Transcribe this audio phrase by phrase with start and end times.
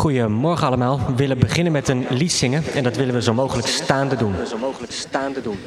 [0.00, 1.00] Goedemorgen allemaal.
[1.06, 4.34] We willen beginnen met een lied zingen en dat willen we zo mogelijk staande doen.
[4.48, 5.58] Zo mogelijk staande doen.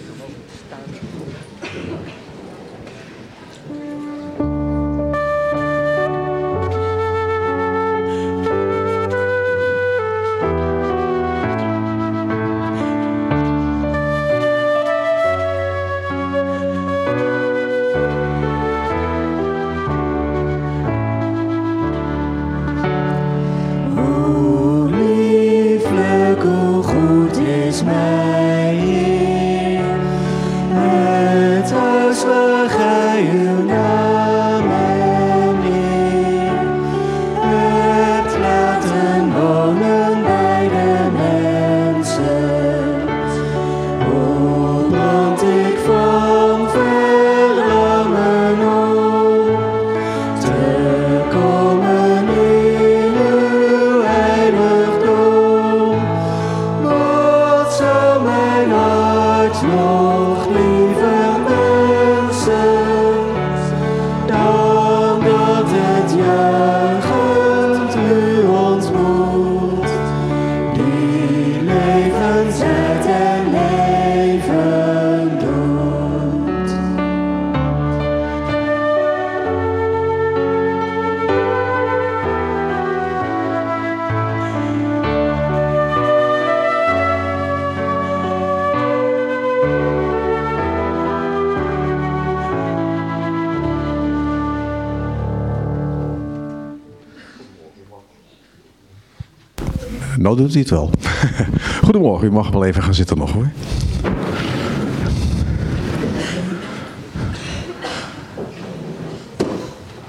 [100.53, 100.89] Doet het wel.
[101.85, 103.51] Goedemorgen, u mag wel even gaan zitten nog hoor.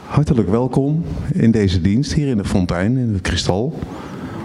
[0.07, 3.79] Hartelijk welkom in deze dienst hier in de Fontein, in het Kristal.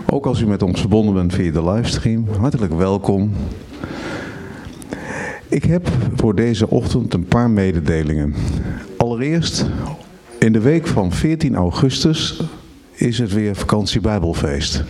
[0.06, 3.32] Ook als u met ons verbonden bent via de livestream, hartelijk welkom.
[5.48, 8.36] Ik heb voor deze ochtend een paar mededelingen.
[8.98, 9.66] Allereerst,
[10.40, 12.42] in de week van 14 augustus
[12.94, 14.84] is het weer vakantie Bijbelfeest.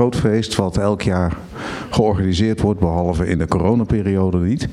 [0.00, 1.36] Een groot feest wat elk jaar
[1.90, 4.68] georganiseerd wordt, behalve in de coronaperiode niet.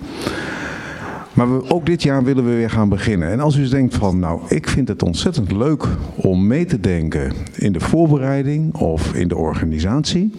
[1.33, 3.31] Maar we, ook dit jaar willen we weer gaan beginnen.
[3.31, 7.33] En als u denkt van, nou, ik vind het ontzettend leuk om mee te denken
[7.55, 10.31] in de voorbereiding of in de organisatie.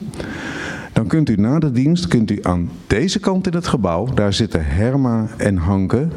[0.93, 4.33] Dan kunt u na de dienst kunt u aan deze kant in het gebouw, daar
[4.33, 6.09] zitten Herma en Hanke,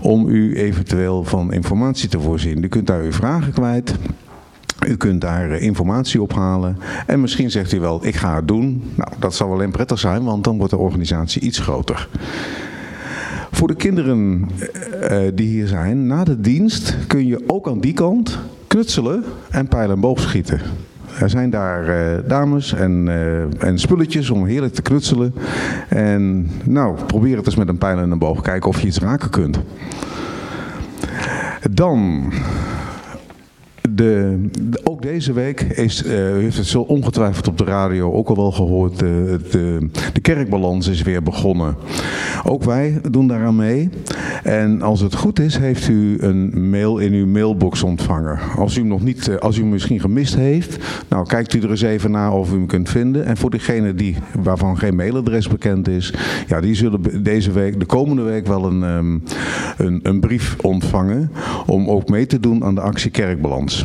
[0.00, 2.64] om u eventueel van informatie te voorzien.
[2.64, 3.94] U kunt daar uw vragen kwijt.
[4.88, 6.78] U kunt daar eh, informatie ophalen.
[7.06, 8.82] En misschien zegt u wel, ik ga het doen.
[8.94, 12.08] Nou, dat zal alleen prettig zijn, want dan wordt de organisatie iets groter.
[13.50, 14.48] Voor de kinderen
[15.00, 19.24] eh, eh, die hier zijn, na de dienst kun je ook aan die kant knutselen
[19.50, 20.60] en pijlen en boogschieten.
[21.20, 23.08] Er zijn daar dames en,
[23.58, 25.34] en spulletjes om heerlijk te knutselen.
[25.88, 28.40] En nou, probeer het eens met een pijl en een boog.
[28.40, 29.58] Kijken of je iets raken kunt.
[31.70, 32.24] Dan
[33.98, 34.38] de,
[34.84, 38.36] ook deze week is, eh, u heeft het zo ongetwijfeld op de radio ook al
[38.36, 41.76] wel gehoord, de, de, de kerkbalans is weer begonnen.
[42.44, 43.88] Ook wij doen daaraan mee.
[44.42, 48.38] En als het goed is, heeft u een mail in uw mailbox ontvangen.
[48.56, 51.60] Als u hem nog niet, eh, als u hem misschien gemist heeft, nou kijkt u
[51.60, 53.24] er eens even naar of u hem kunt vinden.
[53.24, 56.14] En voor degenen die, waarvan geen mailadres bekend is,
[56.46, 59.18] ja, die zullen deze week, de komende week wel een, ehm,
[59.86, 61.30] een, een brief ontvangen
[61.66, 63.84] om ook mee te doen aan de actie Kerkbalans.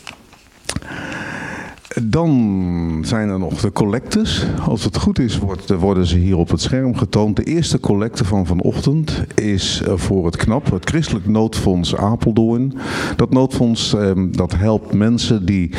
[2.03, 4.45] Dan zijn er nog de collectes.
[4.67, 5.39] Als het goed is,
[5.79, 7.35] worden ze hier op het scherm getoond.
[7.35, 12.73] De eerste collecte van vanochtend is eh, voor het KNAP, het Christelijk Noodfonds Apeldoorn.
[13.15, 15.69] Dat noodfonds eh, dat helpt mensen die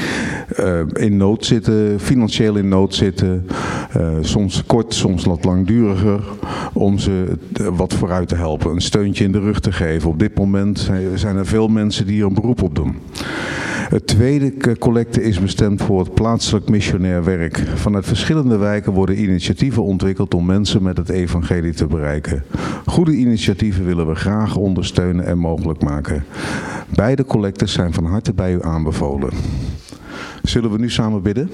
[0.57, 3.47] eh, in nood zitten, financieel in nood zitten.
[3.93, 6.21] eh, soms kort, soms wat langduriger.
[6.73, 7.39] Om ze
[7.75, 8.71] wat vooruit te helpen.
[8.71, 10.11] Een steuntje in de rug te geven.
[10.11, 12.97] Op dit moment zijn- er veel mensen die hier een beroep op doen.
[13.89, 17.63] Het tweede collecte is bestemd voor het plaatselijk missionair werk.
[17.75, 22.45] Vanuit verschillende wijken worden initiatieven ontwikkeld om mensen met het evangelie te bereiken.
[22.87, 26.25] Goede initiatieven willen we graag ondersteunen en mogelijk maken.
[26.95, 29.31] Beide collectes zijn van harte bij u aanbevolen.
[30.43, 31.51] Zullen we nu samen bidden?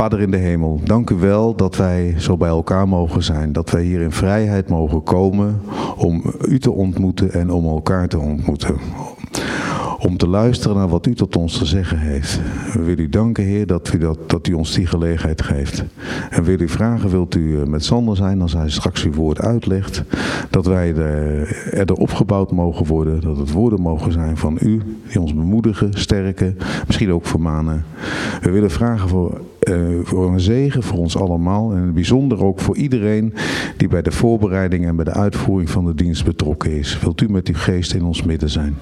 [0.00, 3.52] Vader in de hemel, dank u wel dat wij zo bij elkaar mogen zijn.
[3.52, 5.60] Dat wij hier in vrijheid mogen komen
[5.96, 8.76] om u te ontmoeten en om elkaar te ontmoeten.
[9.98, 12.40] om te luisteren naar wat u tot ons te zeggen heeft.
[12.72, 15.84] We willen u danken, Heer, dat u, dat, dat u ons die gelegenheid geeft.
[16.30, 20.02] En wil u vragen, wilt u met Sander zijn als hij straks uw woord uitlegt,
[20.50, 25.20] dat wij er, er opgebouwd mogen worden, dat het woorden mogen zijn van u, die
[25.20, 26.56] ons bemoedigen, sterken,
[26.86, 27.84] misschien ook vermanen.
[28.40, 29.40] We willen vragen voor
[30.02, 31.72] voor een zegen voor ons allemaal.
[31.72, 33.34] En bijzonder ook voor iedereen
[33.76, 36.98] die bij de voorbereiding en bij de uitvoering van de dienst betrokken is.
[37.00, 38.78] Wilt u met uw geest in ons midden zijn?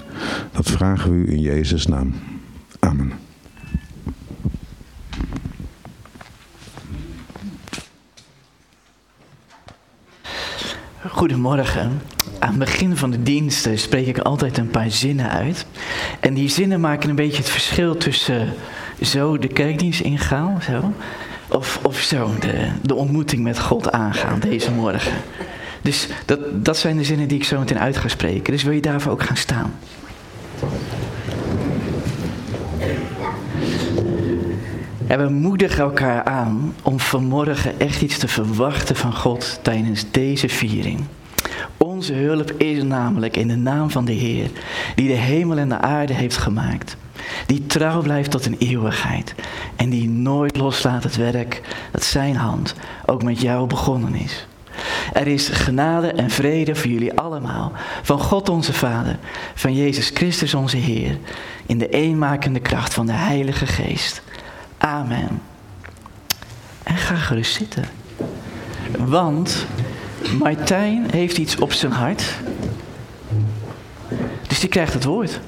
[0.51, 2.13] Dat vragen we u in Jezus' naam.
[2.79, 3.11] Amen.
[11.07, 12.01] Goedemorgen.
[12.39, 15.65] Aan het begin van de dienst spreek ik altijd een paar zinnen uit.
[16.19, 18.53] En die zinnen maken een beetje het verschil tussen
[19.01, 20.93] zo de kerkdienst ingaan, zo.
[21.47, 25.13] Of, of zo de, de ontmoeting met God aangaan deze morgen.
[25.81, 28.53] Dus dat, dat zijn de zinnen die ik zo meteen uit ga spreken.
[28.53, 29.73] Dus wil je daarvoor ook gaan staan?
[35.07, 40.49] En we moedigen elkaar aan om vanmorgen echt iets te verwachten van God tijdens deze
[40.49, 40.99] viering.
[41.77, 44.49] Onze hulp is namelijk in de naam van de Heer,
[44.95, 46.97] die de hemel en de aarde heeft gemaakt.
[47.45, 49.35] Die trouw blijft tot een eeuwigheid.
[49.75, 51.61] En die nooit loslaat het werk
[51.91, 54.47] dat zijn hand ook met jou begonnen is.
[55.13, 57.71] Er is genade en vrede voor jullie allemaal.
[58.01, 59.17] Van God onze Vader,
[59.55, 61.17] van Jezus Christus onze Heer.
[61.65, 64.21] In de eenmakende kracht van de Heilige Geest.
[64.77, 65.41] Amen.
[66.83, 67.83] En ga gerust zitten.
[68.97, 69.65] Want
[70.39, 72.23] Martijn heeft iets op zijn hart.
[74.47, 75.39] Dus die krijgt het woord.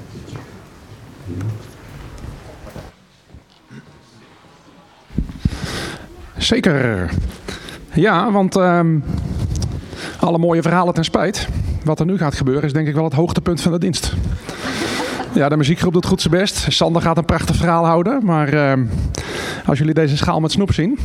[6.42, 7.10] Zeker.
[7.92, 8.98] Ja, want ehm,
[10.20, 11.48] alle mooie verhalen ten spijt.
[11.84, 14.14] Wat er nu gaat gebeuren is denk ik wel het hoogtepunt van de dienst.
[15.32, 16.66] Ja, de muziekgroep doet goed zijn best.
[16.68, 18.24] Sander gaat een prachtig verhaal houden.
[18.24, 18.84] Maar ehm,
[19.66, 20.98] als jullie deze schaal met snoep zien,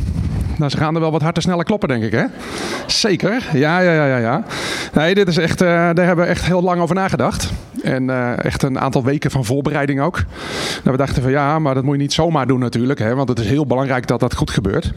[0.58, 2.24] nou, ze gaan er wel wat harder sneller kloppen, denk ik, hè?
[2.86, 3.48] Zeker.
[3.52, 4.16] Ja, ja, ja, ja.
[4.16, 4.44] ja.
[4.92, 7.50] Nee, dit is echt, uh, daar hebben we echt heel lang over nagedacht.
[7.82, 10.16] En uh, echt een aantal weken van voorbereiding ook.
[10.84, 12.98] Nou, we dachten van ja, maar dat moet je niet zomaar doen natuurlijk.
[12.98, 14.92] Hè, want het is heel belangrijk dat dat goed gebeurt.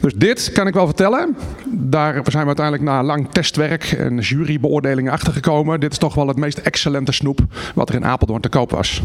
[0.00, 1.36] Dus dit kan ik wel vertellen.
[1.66, 5.80] Daar zijn we uiteindelijk na lang testwerk en jurybeoordelingen achtergekomen.
[5.80, 7.40] Dit is toch wel het meest excellente snoep
[7.74, 9.02] wat er in Apeldoorn te koop was.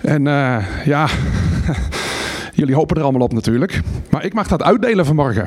[0.00, 1.06] En uh, ja...
[2.52, 3.80] Jullie hopen er allemaal op natuurlijk.
[4.10, 5.46] Maar ik mag dat uitdelen vanmorgen.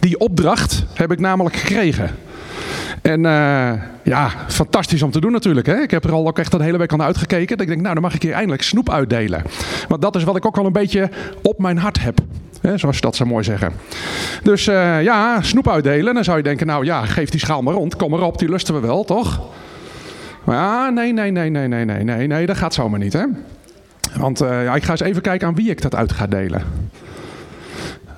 [0.00, 2.10] Die opdracht heb ik namelijk gekregen.
[3.02, 3.72] En uh,
[4.02, 5.66] ja, fantastisch om te doen natuurlijk.
[5.66, 5.74] Hè?
[5.74, 7.56] Ik heb er al ook echt de hele week aan uitgekeken.
[7.56, 9.42] Dat ik denk, nou dan mag ik hier eindelijk snoep uitdelen.
[9.88, 11.10] Want dat is wat ik ook al een beetje
[11.42, 12.18] op mijn hart heb.
[12.60, 12.78] Hè?
[12.78, 13.72] Zoals je dat zo mooi zeggen.
[14.42, 16.14] Dus uh, ja, snoep uitdelen.
[16.14, 17.96] Dan zou je denken, nou ja, geef die schaal maar rond.
[17.96, 19.40] Kom maar op, die lusten we wel, toch?
[20.44, 23.24] Maar ja, nee, nee, nee, nee, nee, nee, nee, nee, dat gaat zomaar niet hè.
[24.16, 26.62] Want uh, ja, ik ga eens even kijken aan wie ik dat uit ga delen.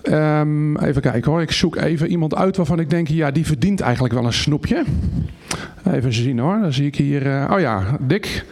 [0.02, 1.40] Um, even kijken hoor.
[1.40, 4.84] Ik zoek even iemand uit waarvan ik denk, ja, die verdient eigenlijk wel een snoepje.
[5.92, 6.58] Even zien hoor.
[6.60, 7.26] Dan zie ik hier.
[7.26, 8.44] Uh, oh ja, Dick.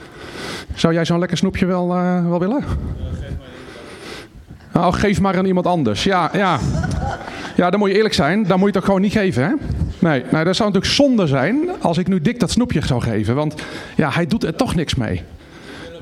[0.75, 2.65] Zou jij zo'n lekker snoepje wel, uh, wel willen?
[4.73, 6.05] Nou, geef maar aan iemand anders.
[6.05, 6.59] Ja, ja.
[7.57, 8.47] Ja, dan moet je eerlijk zijn.
[8.47, 9.53] Dan moet je toch gewoon niet geven, hè?
[9.99, 13.35] Nee, nou, dat zou natuurlijk zonde zijn als ik nu Dick dat snoepje zou geven.
[13.35, 13.55] Want
[13.97, 15.23] ja, hij doet er toch niks mee.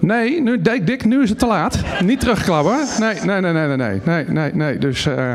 [0.01, 1.79] Nee, nu, Dick, nu is het te laat.
[2.05, 2.79] Niet terugklabben.
[2.99, 4.79] Nee, nee, nee, nee, nee, nee, nee, nee.
[4.79, 5.35] Dus uh,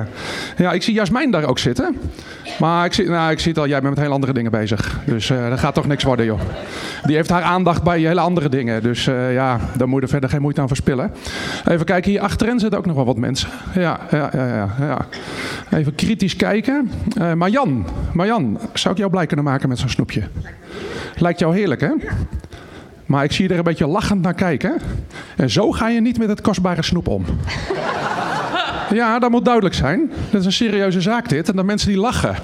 [0.58, 1.98] ja, ik zie Jasmijn daar ook zitten.
[2.60, 5.00] Maar ik zie, nou, ik zie het al, jij bent met heel andere dingen bezig.
[5.06, 6.40] Dus uh, dat gaat toch niks worden, joh.
[7.04, 8.84] Die heeft haar aandacht bij hele andere dingen.
[8.84, 11.12] Dus uh, ja, daar moet je er verder geen moeite aan verspillen.
[11.68, 13.50] Even kijken, hier achterin zitten ook nog wel wat mensen.
[13.74, 14.70] Ja, ja, ja, ja.
[14.80, 15.06] ja.
[15.78, 16.92] Even kritisch kijken.
[17.18, 20.24] Uh, Marjan, Marjan, zou ik jou blij kunnen maken met zo'n snoepje?
[21.16, 21.92] Lijkt jou heerlijk, hè?
[23.14, 24.78] Maar ik zie je er een beetje lachend naar kijken.
[25.36, 27.26] En zo ga je niet met het kostbare snoep om.
[28.94, 30.12] Ja, dat moet duidelijk zijn.
[30.30, 31.50] Dat is een serieuze zaak dit.
[31.50, 32.36] En dan mensen die lachen.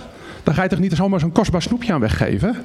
[0.43, 2.55] Dan ga je toch niet zomaar zo'n kostbaar snoepje aan weggeven?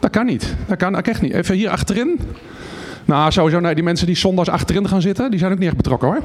[0.00, 0.54] Dat kan niet.
[0.66, 1.32] Dat kan echt niet.
[1.32, 2.20] Even hier achterin.
[3.06, 5.76] Nou, sowieso, nee, die mensen die zondags achterin gaan zitten, die zijn ook niet echt
[5.76, 6.20] betrokken hoor.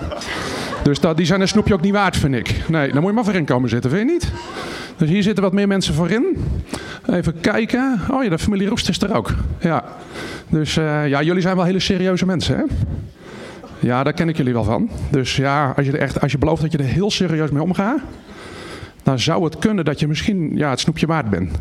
[0.83, 2.55] Dus dat, die zijn een snoepje ook niet waard, vind ik.
[2.67, 4.31] Nee, dan moet je maar voorin komen zitten, vind je niet?
[4.97, 6.37] Dus hier zitten wat meer mensen voorin.
[7.11, 7.99] Even kijken.
[8.11, 9.33] Oh ja, de familie Roest is er ook.
[9.59, 9.83] Ja.
[10.49, 12.63] Dus uh, ja, jullie zijn wel hele serieuze mensen, hè?
[13.79, 14.89] Ja, daar ken ik jullie wel van.
[15.09, 17.99] Dus ja, als je, echt, als je belooft dat je er heel serieus mee omgaat,
[19.03, 21.57] dan zou het kunnen dat je misschien ja, het snoepje waard bent.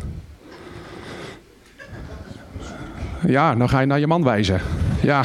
[3.27, 4.61] Ja, dan ga je naar je man wijzen.
[5.01, 5.23] Ja.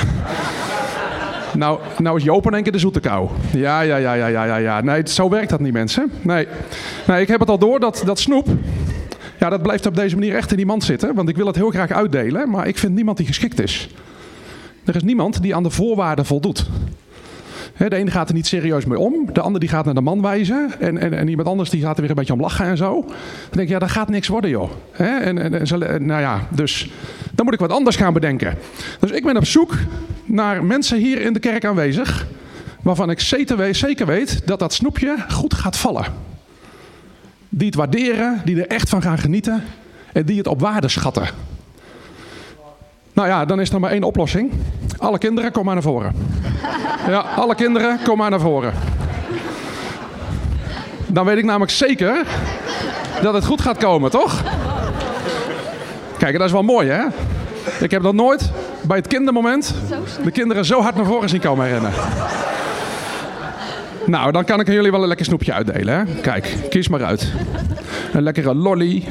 [1.55, 3.29] Nou, nou is Joop in één keer de zoete kou.
[3.53, 4.81] Ja, ja, ja, ja, ja, ja.
[4.81, 6.13] Nee, zo werkt dat niet, mensen.
[6.23, 6.47] Nee.
[7.07, 8.49] nee, ik heb het al door dat, dat snoep...
[9.39, 11.15] Ja, dat blijft op deze manier echt in die mand zitten.
[11.15, 13.89] Want ik wil het heel graag uitdelen, maar ik vind niemand die geschikt is.
[14.85, 16.67] Er is niemand die aan de voorwaarden voldoet.
[17.77, 19.33] De ene gaat er niet serieus mee om.
[19.33, 20.71] De ander die gaat naar de man wijzen.
[20.79, 23.05] En, en, en iemand anders die gaat er weer een beetje om lachen en zo.
[23.07, 23.15] Dan
[23.51, 24.71] denk ik, ja, dat gaat niks worden, joh.
[24.93, 26.91] En, en, en nou ja, dus
[27.33, 28.55] dan moet ik wat anders gaan bedenken.
[29.01, 29.75] Dus ik ben op zoek
[30.25, 32.27] naar mensen hier in de kerk aanwezig.
[32.83, 36.05] Waarvan ik zeker weet dat dat snoepje goed gaat vallen.
[37.49, 39.63] Die het waarderen, die er echt van gaan genieten.
[40.13, 41.29] En die het op waarde schatten.
[43.17, 44.53] Nou ja, dan is er maar één oplossing.
[44.99, 46.15] Alle kinderen, kom maar naar voren.
[47.09, 48.73] Ja, alle kinderen, kom maar naar voren.
[51.07, 52.27] Dan weet ik namelijk zeker
[53.23, 54.43] dat het goed gaat komen, toch?
[56.19, 57.03] Kijk, dat is wel mooi, hè?
[57.81, 58.51] Ik heb dat nooit
[58.83, 59.75] bij het kindermoment
[60.25, 61.93] de kinderen zo hard naar voren zien komen rennen.
[64.07, 66.21] Nou, dan kan ik jullie wel een lekker snoepje uitdelen, hè?
[66.21, 67.33] Kijk, kies maar uit.
[68.13, 69.05] Een lekkere lolly,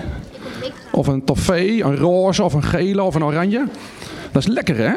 [0.91, 3.67] of een toffee, een roze of een gele of een oranje.
[4.31, 4.93] Dat is lekker, hè?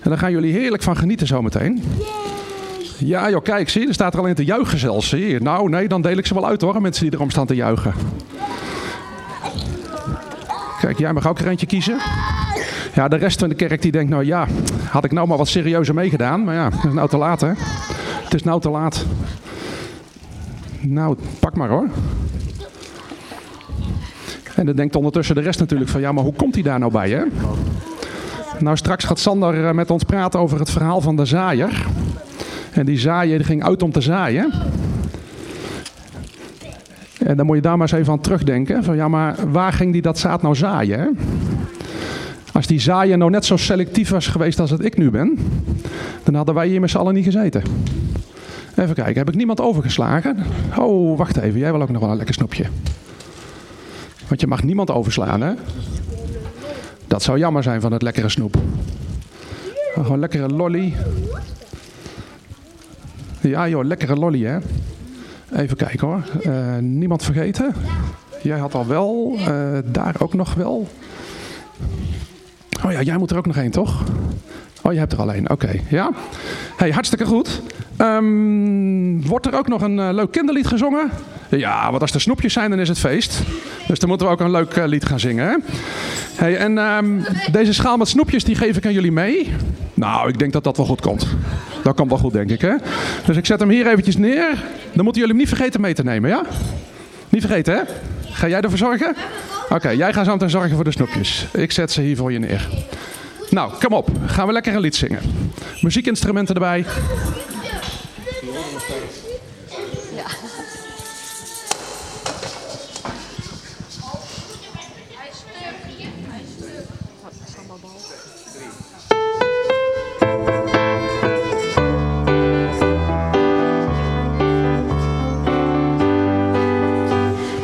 [0.00, 1.82] En daar gaan jullie heerlijk van genieten zometeen.
[2.98, 5.08] Ja, joh, kijk, zie je, er staat er alleen te juichen zelfs.
[5.08, 5.40] Zie je?
[5.40, 7.94] Nou, nee, dan deel ik ze wel uit hoor, mensen die erom staan te juichen.
[10.80, 11.98] Kijk, jij mag ook er eentje kiezen.
[12.94, 14.46] Ja, de rest van de kerk die denkt, nou ja,
[14.90, 16.44] had ik nou maar wat serieuzer meegedaan.
[16.44, 17.52] Maar ja, het is nou te laat, hè?
[18.24, 19.04] Het is nou te laat.
[20.80, 21.88] Nou, pak maar hoor.
[24.56, 26.92] En dan denkt ondertussen de rest natuurlijk van, ja, maar hoe komt hij daar nou
[26.92, 27.22] bij, hè?
[28.58, 31.86] Nou, straks gaat Sander eh, met ons praten over het verhaal van de zaaier.
[32.72, 34.52] En die zaaier die ging uit om te zaaien.
[37.18, 38.84] En dan moet je daar maar eens even aan terugdenken.
[38.84, 40.98] Van ja, maar waar ging die dat zaad nou zaaien?
[40.98, 41.06] Hè?
[42.52, 45.38] Als die zaaier nou net zo selectief was geweest als dat ik nu ben,
[46.22, 47.62] dan hadden wij hier met z'n allen niet gezeten.
[48.76, 50.36] Even kijken, heb ik niemand overgeslagen?
[50.78, 52.64] Oh, wacht even, jij wil ook nog wel een lekker snoepje.
[54.28, 55.52] Want je mag niemand overslaan, hè?
[57.06, 58.56] Dat zou jammer zijn van het lekkere snoep.
[59.94, 60.94] Gewoon een lekkere lolly.
[63.40, 64.58] Ja joh, lekkere lolly hè.
[65.56, 66.22] Even kijken hoor.
[66.42, 67.74] Eh, niemand vergeten.
[68.42, 69.34] Jij had al wel.
[69.38, 70.88] eh, daar ook nog wel.
[72.84, 74.02] Oh ja, jij moet er ook nog één toch?
[74.86, 75.50] Oh, je hebt er al één.
[75.50, 76.10] Oké, ja.
[76.76, 77.62] Hey, hartstikke goed.
[77.96, 81.10] Ehm, wordt er ook nog een eh, leuk kinderlied gezongen?
[81.48, 83.42] Ja, want als er snoepjes zijn, dan is het feest.
[83.86, 85.48] Dus dan moeten we ook een leuk eh, lied gaan zingen.
[85.48, 85.56] Hè?
[86.34, 87.06] Hey, en ehm,
[87.52, 89.52] deze schaal met snoepjes, die geef ik aan jullie mee.
[89.94, 91.26] Nou, ik denk dat dat wel goed komt.
[91.82, 92.60] Dat komt wel goed, denk ik.
[92.60, 92.74] Hè?
[93.26, 94.62] Dus ik zet hem hier eventjes neer.
[94.92, 96.42] Dan moeten jullie hem niet vergeten mee te nemen, ja?
[97.28, 97.80] Niet vergeten, hè?
[98.30, 99.14] Ga jij ervoor zorgen?
[99.68, 101.46] Oké, jij gaat zo zorgen voor de snoepjes.
[101.52, 102.68] Ik zet ze hier voor je neer.
[103.54, 104.08] Nou, kom op.
[104.26, 105.20] Gaan we lekker een lied zingen.
[105.80, 106.84] Muziekinstrumenten erbij.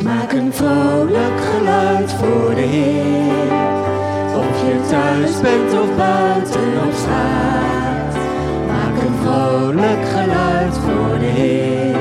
[0.03, 3.10] Maak een vrolijk geluid voor de Heer.
[4.91, 8.15] Thuis bent of buiten op straat.
[8.67, 11.95] Maak een vrolijk geluid voor de Heer.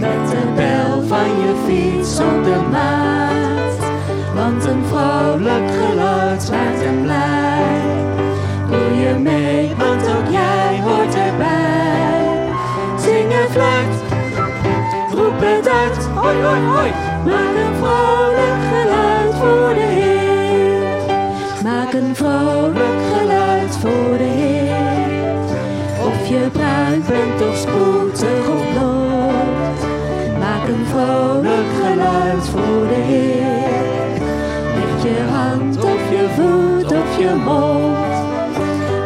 [0.00, 3.90] Met de bel van je fiets op de maat.
[4.34, 7.80] Want een vrolijk geluid maakt hem blij.
[8.70, 12.48] Doe je mee, want ook jij hoort erbij.
[12.98, 13.94] Zing en fluit,
[15.14, 16.06] roep het uit.
[16.14, 16.90] Hoi, hoi, hoi.
[17.24, 19.91] Maak een vrolijk geluid voor de Heer.
[21.92, 25.36] Maak een vrolijk geluid voor de Heer.
[26.06, 28.62] Of je bruid bent of spoedig of.
[30.38, 33.70] Maak een vrolijk geluid voor de Heer.
[34.74, 38.14] Leg je hand op je voet of je mond.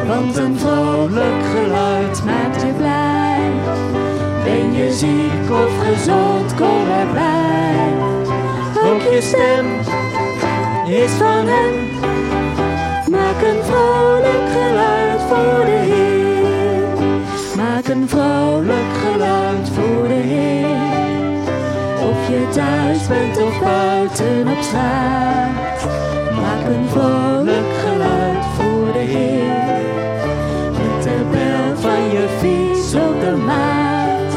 [0.06, 3.50] Want een vrolijk geluid maakt je blij.
[4.44, 7.92] Ben je ziek of gezond, kom erbij.
[8.84, 9.66] Ook je stem
[10.94, 11.85] is van hem.
[13.36, 17.04] Maak een vrolijk geluid voor de Heer.
[17.56, 20.66] Maak een vrolijk geluid voor de Heer.
[22.10, 25.86] Of je thuis bent of buiten op straat.
[26.40, 29.80] Maak een vrolijk geluid voor de Heer.
[30.72, 34.32] Met de bel van je fiets op de maat.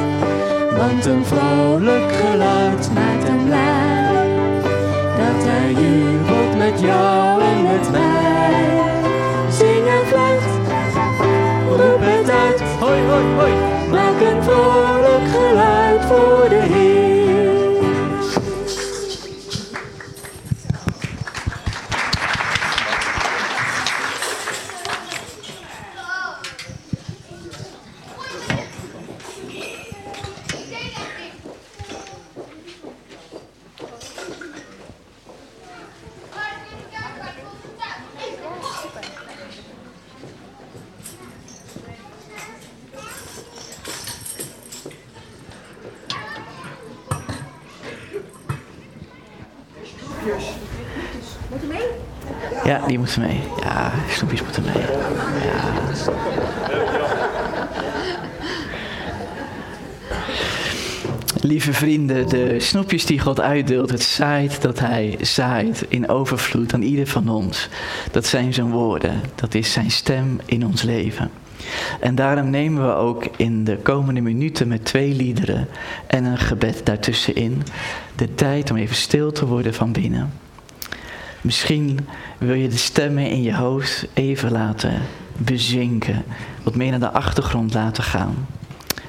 [0.77, 4.27] Want een vrolijk geluid maakt hem blij.
[5.17, 7.38] Dat hij jubelt met jou
[13.91, 16.78] Maak een vrolijk geluid voor de Heer.
[62.69, 67.69] Snoepjes die God uitdeelt, het zaait dat Hij zaait in overvloed aan ieder van ons.
[68.11, 71.31] Dat zijn zijn woorden, dat is zijn stem in ons leven.
[71.99, 75.67] En daarom nemen we ook in de komende minuten met twee liederen
[76.07, 77.63] en een gebed daartussenin
[78.15, 80.33] de tijd om even stil te worden van binnen.
[81.41, 81.99] Misschien
[82.37, 85.01] wil je de stemmen in je hoofd even laten
[85.37, 86.23] bezinken,
[86.63, 88.47] wat meer naar de achtergrond laten gaan.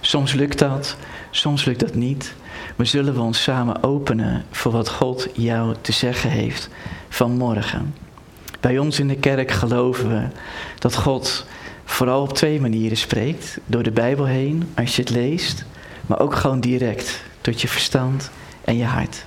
[0.00, 0.96] Soms lukt dat,
[1.30, 2.34] soms lukt dat niet.
[2.80, 6.68] Maar zullen we ons samen openen voor wat God jou te zeggen heeft
[7.08, 7.94] vanmorgen?
[8.60, 10.26] Bij ons in de kerk geloven we
[10.78, 11.46] dat God
[11.84, 13.58] vooral op twee manieren spreekt.
[13.66, 15.64] Door de Bijbel heen, als je het leest,
[16.06, 18.30] maar ook gewoon direct, tot je verstand
[18.64, 19.24] en je hart.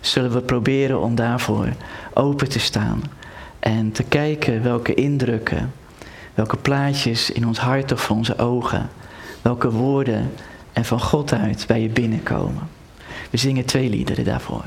[0.00, 1.68] Zullen we proberen om daarvoor
[2.14, 3.02] open te staan
[3.58, 5.72] en te kijken welke indrukken,
[6.34, 8.88] welke plaatjes in ons hart of onze ogen,
[9.42, 10.32] welke woorden
[10.72, 12.78] en van God uit bij je binnenkomen.
[13.30, 14.64] We zingen twee liederen daarvoor.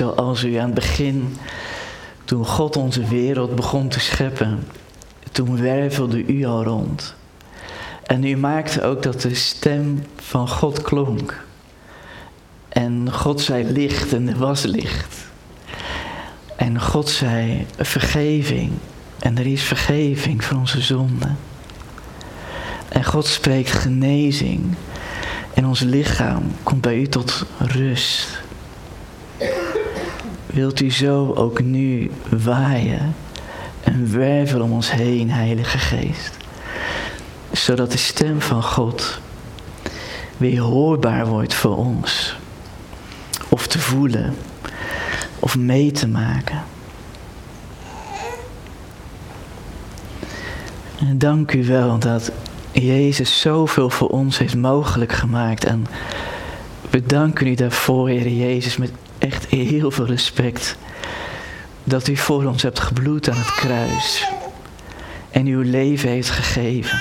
[0.00, 1.36] Zoals u aan het begin,
[2.24, 4.66] toen God onze wereld begon te scheppen,
[5.32, 7.14] toen wervelde u al rond.
[8.06, 11.44] En u maakte ook dat de stem van God klonk.
[12.68, 15.16] En God zei licht en er was licht.
[16.56, 18.72] En God zei vergeving
[19.18, 21.38] en er is vergeving voor onze zonden.
[22.88, 24.74] En God spreekt genezing.
[25.54, 28.39] En ons lichaam komt bij u tot rust.
[30.60, 32.10] Wilt u zo ook nu
[32.44, 33.14] waaien
[33.80, 36.36] en wervelen om ons heen, Heilige Geest.
[37.52, 39.20] Zodat de stem van God
[40.36, 42.36] weer hoorbaar wordt voor ons.
[43.48, 44.34] Of te voelen.
[45.38, 46.62] Of mee te maken.
[50.98, 52.32] En dank u wel dat
[52.72, 55.64] Jezus zoveel voor ons heeft mogelijk gemaakt.
[55.64, 55.86] En
[56.90, 60.76] we danken u daarvoor, Heer Jezus, met echt heel veel respect.
[61.84, 64.28] Dat u voor ons hebt gebloed aan het kruis.
[65.30, 66.98] En uw leven heeft gegeven.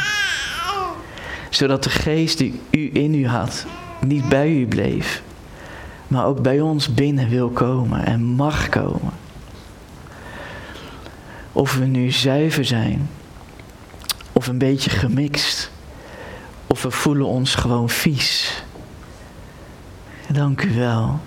[1.49, 3.65] Zodat de geest die u in u had,
[4.05, 5.21] niet bij u bleef.
[6.07, 9.13] Maar ook bij ons binnen wil komen en mag komen.
[11.51, 13.09] Of we nu zuiver zijn
[14.33, 15.71] of een beetje gemixt.
[16.67, 18.63] Of we voelen ons gewoon vies.
[20.27, 21.19] Dank u wel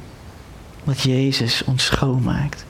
[0.84, 2.64] dat Jezus ons schoonmaakt.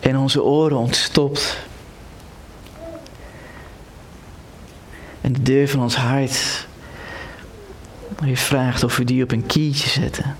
[0.00, 1.58] En onze oren ontstopt.
[5.20, 6.66] En de deur van ons hart.
[8.24, 10.36] U vraagt of we die op een kiertje zetten.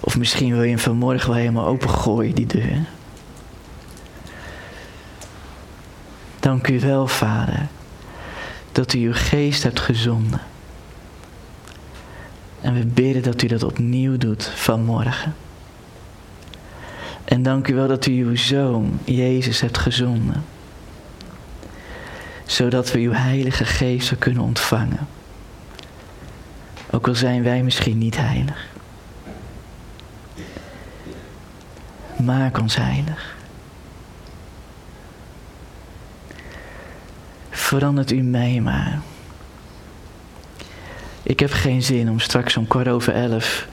[0.00, 2.84] Of misschien wil je hem vanmorgen wel helemaal opengooien, die deur.
[6.40, 7.66] Dank u wel, Vader,
[8.72, 10.40] dat u uw geest hebt gezonden.
[12.66, 15.34] En we bidden dat u dat opnieuw doet vanmorgen.
[17.24, 20.44] En dank u wel dat u uw zoon, Jezus, hebt gezonden.
[22.46, 25.06] Zodat we uw heilige geest kunnen ontvangen.
[26.90, 28.66] Ook al zijn wij misschien niet heilig.
[32.16, 33.34] Maak ons heilig.
[37.50, 39.00] verandert u mij maar.
[41.26, 43.68] Ik heb geen zin om straks om kwart over elf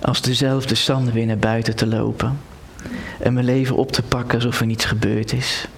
[0.00, 2.40] als dezelfde Sander weer naar buiten te lopen.
[3.18, 5.68] En mijn leven op te pakken alsof er niets gebeurd is.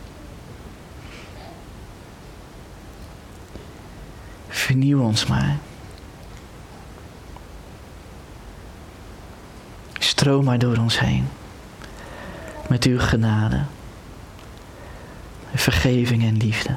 [4.49, 5.57] Vernieuw ons maar.
[9.99, 11.29] Stroom maar door ons heen.
[12.69, 13.63] Met uw genade.
[15.55, 16.77] Vergeving en liefde.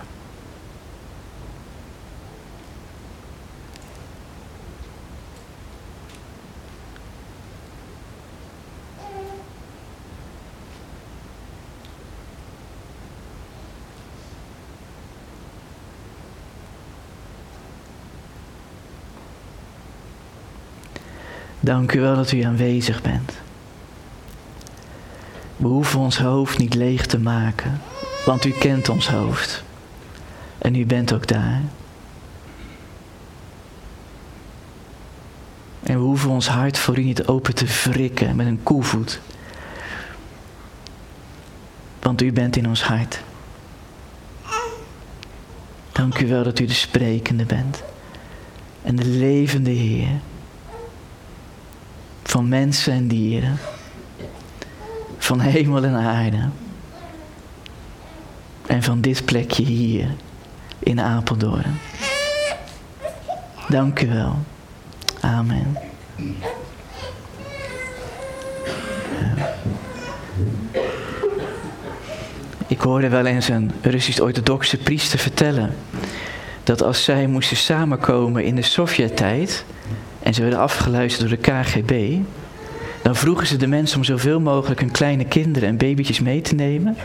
[21.63, 23.32] Dank u wel dat u aanwezig bent.
[25.56, 27.82] We hoeven ons hoofd niet leeg te maken,
[28.26, 29.63] want u kent ons hoofd.
[30.58, 31.62] En u bent ook daar.
[35.84, 39.19] En we hoeven ons hart voor u niet open te wrikken met een koevoet.
[41.99, 43.19] Want u bent in ons hart.
[45.91, 47.84] Dank u wel dat u de sprekende bent.
[48.82, 50.19] En de levende Heer.
[52.34, 53.58] Van mensen en dieren.
[55.17, 56.50] Van hemel en aarde.
[58.65, 60.08] En van dit plekje hier
[60.80, 61.80] in Apeldoorn.
[63.67, 64.36] Dank u wel.
[65.22, 65.78] Amen.
[72.67, 75.76] Ik hoorde wel eens een Russisch-orthodoxe priester vertellen
[76.63, 79.65] dat als zij moesten samenkomen in de Sovjet-tijd
[80.23, 82.17] en ze werden afgeluisterd door de KGB,
[83.01, 86.55] dan vroegen ze de mensen om zoveel mogelijk hun kleine kinderen en babytjes mee te
[86.55, 86.95] nemen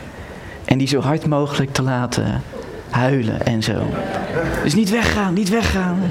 [0.65, 2.43] en die zo hard mogelijk te laten
[2.91, 3.87] huilen en zo.
[4.63, 5.99] Dus niet weggaan, niet weggaan.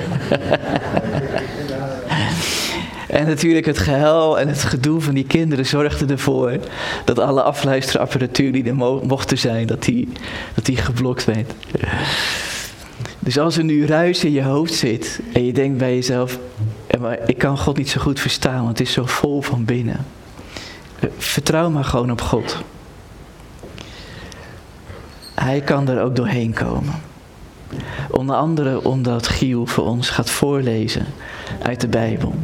[3.08, 6.60] En natuurlijk het gehuil en het gedoe van die kinderen zorgde ervoor
[7.06, 10.10] dat alle afluisterapparatuur die er mochten zijn, dat die,
[10.54, 11.54] dat die geblokt werd.
[13.28, 16.40] Dus als er nu ruis in je hoofd zit en je denkt bij jezelf,
[17.00, 20.06] maar ik kan God niet zo goed verstaan, want het is zo vol van binnen.
[21.18, 22.58] Vertrouw maar gewoon op God.
[25.36, 26.94] Hij kan er ook doorheen komen.
[28.12, 31.06] Onder andere omdat Giel voor ons gaat voorlezen
[31.62, 32.36] uit de Bijbel.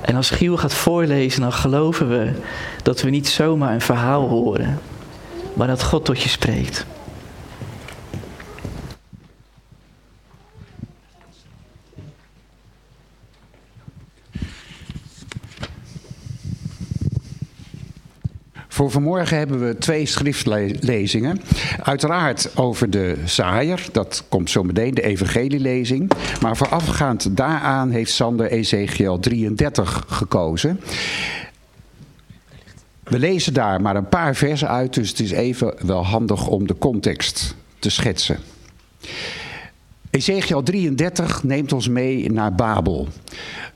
[0.00, 2.32] En als Giel gaat voorlezen, dan geloven we
[2.82, 4.78] dat we niet zomaar een verhaal horen,
[5.54, 6.86] maar dat God tot je spreekt.
[18.78, 21.40] Voor vanmorgen hebben we twee schriftlezingen.
[21.82, 26.10] Uiteraard over de zaaier, dat komt zo meteen, de evangelielezing.
[26.40, 30.80] Maar voorafgaand daaraan heeft Sander Ezekiel 33 gekozen.
[33.02, 36.66] We lezen daar maar een paar versen uit, dus het is even wel handig om
[36.66, 38.38] de context te schetsen.
[40.10, 43.08] Ezekiel 33 neemt ons mee naar Babel.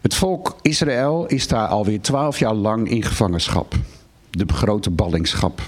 [0.01, 3.75] Het volk Israël is daar alweer twaalf jaar lang in gevangenschap
[4.37, 5.61] de grote ballingschap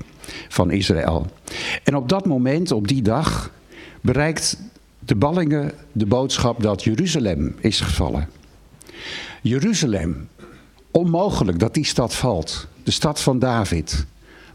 [0.49, 1.27] van Israël.
[1.85, 3.51] En op dat moment, op die dag,
[4.01, 4.59] bereikt
[4.99, 8.29] de ballingen de boodschap dat Jeruzalem is gevallen.
[9.43, 10.29] Jeruzalem,
[10.91, 12.67] onmogelijk dat die stad valt.
[12.83, 14.07] De stad van David,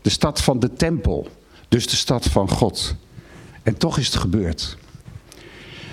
[0.01, 1.27] de stad van de tempel,
[1.67, 2.95] dus de stad van God.
[3.63, 4.77] En toch is het gebeurd.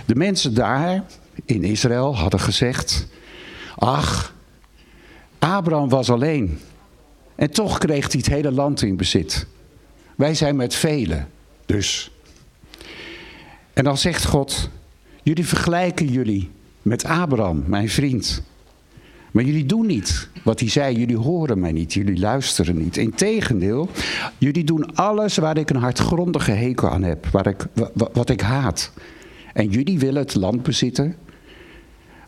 [0.05, 1.05] De mensen daar
[1.45, 3.07] in Israël hadden gezegd:
[3.77, 4.35] Ach,
[5.39, 6.59] Abraham was alleen.
[7.37, 9.47] En toch kreeg hij het hele land in bezit.
[10.17, 11.29] Wij zijn met velen,
[11.67, 12.11] dus.
[13.73, 14.71] En dan zegt God,
[15.23, 16.51] jullie vergelijken jullie
[16.83, 18.43] met Abraham, mijn vriend.
[19.31, 22.97] Maar jullie doen niet wat hij zei, jullie horen mij niet, jullie luisteren niet.
[22.97, 23.89] Integendeel,
[24.39, 28.93] jullie doen alles waar ik een hardgrondige hekel aan heb, waar ik, wat ik haat.
[29.53, 31.17] En jullie willen het land bezitten.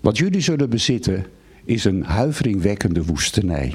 [0.00, 1.26] Wat jullie zullen bezitten,
[1.68, 3.74] is een huiveringwekkende woestenij.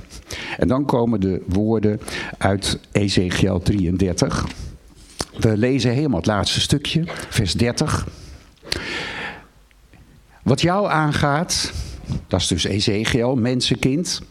[0.57, 1.99] En dan komen de woorden
[2.37, 4.47] uit Ezekiel 33.
[5.37, 8.07] We lezen helemaal het laatste stukje, vers 30.
[10.43, 11.73] Wat jou aangaat,
[12.27, 14.21] dat is dus Ezekiel, mensenkind.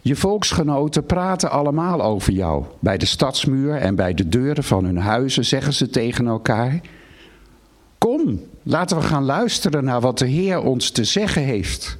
[0.00, 2.64] Je volksgenoten praten allemaal over jou.
[2.78, 6.80] Bij de stadsmuur en bij de deuren van hun huizen zeggen ze tegen elkaar:
[7.98, 11.98] Kom, laten we gaan luisteren naar wat de Heer ons te zeggen heeft.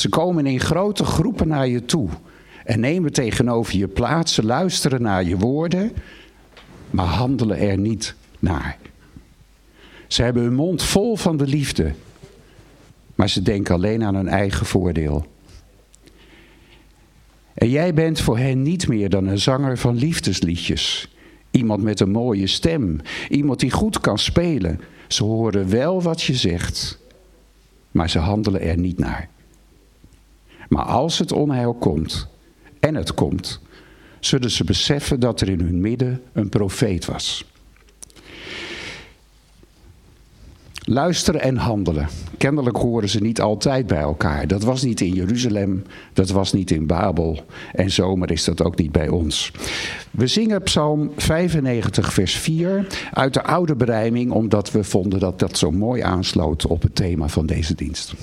[0.00, 2.08] Ze komen in grote groepen naar je toe
[2.64, 4.34] en nemen tegenover je plaats.
[4.34, 5.92] Ze luisteren naar je woorden,
[6.90, 8.78] maar handelen er niet naar.
[10.06, 11.92] Ze hebben hun mond vol van de liefde,
[13.14, 15.26] maar ze denken alleen aan hun eigen voordeel.
[17.54, 21.14] En jij bent voor hen niet meer dan een zanger van liefdesliedjes.
[21.50, 24.80] Iemand met een mooie stem, iemand die goed kan spelen.
[25.08, 26.98] Ze horen wel wat je zegt,
[27.90, 29.28] maar ze handelen er niet naar.
[30.70, 32.26] Maar als het onheil komt,
[32.80, 33.60] en het komt,
[34.20, 37.44] zullen ze beseffen dat er in hun midden een profeet was.
[40.84, 42.08] Luisteren en handelen.
[42.38, 44.46] Kennelijk horen ze niet altijd bij elkaar.
[44.46, 47.44] Dat was niet in Jeruzalem, dat was niet in Babel.
[47.72, 49.52] En zomer is dat ook niet bij ons.
[50.10, 55.58] We zingen Psalm 95, vers 4 uit de oude berijming, omdat we vonden dat dat
[55.58, 58.14] zo mooi aansloot op het thema van deze dienst.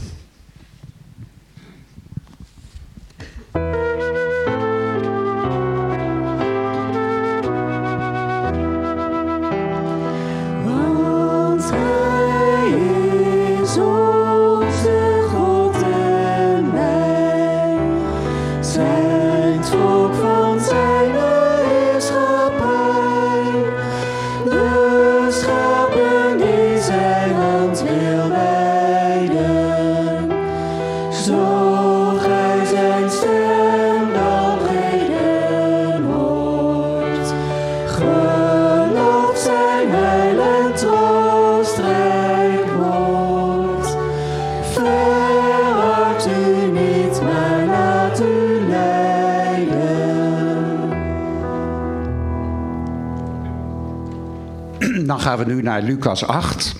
[55.08, 56.76] Dan gaan we nu naar Lucas 8.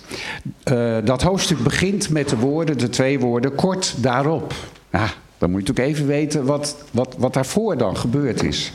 [0.72, 4.54] Uh, dat hoofdstuk begint met de woorden, de twee woorden, kort daarop.
[4.92, 8.72] Ja, dan moet je natuurlijk even weten wat, wat, wat daarvoor dan gebeurd is.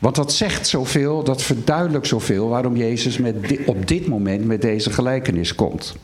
[0.00, 4.90] Want dat zegt zoveel, dat verduidelijkt zoveel waarom Jezus met op dit moment met deze
[4.90, 5.94] gelijkenis komt.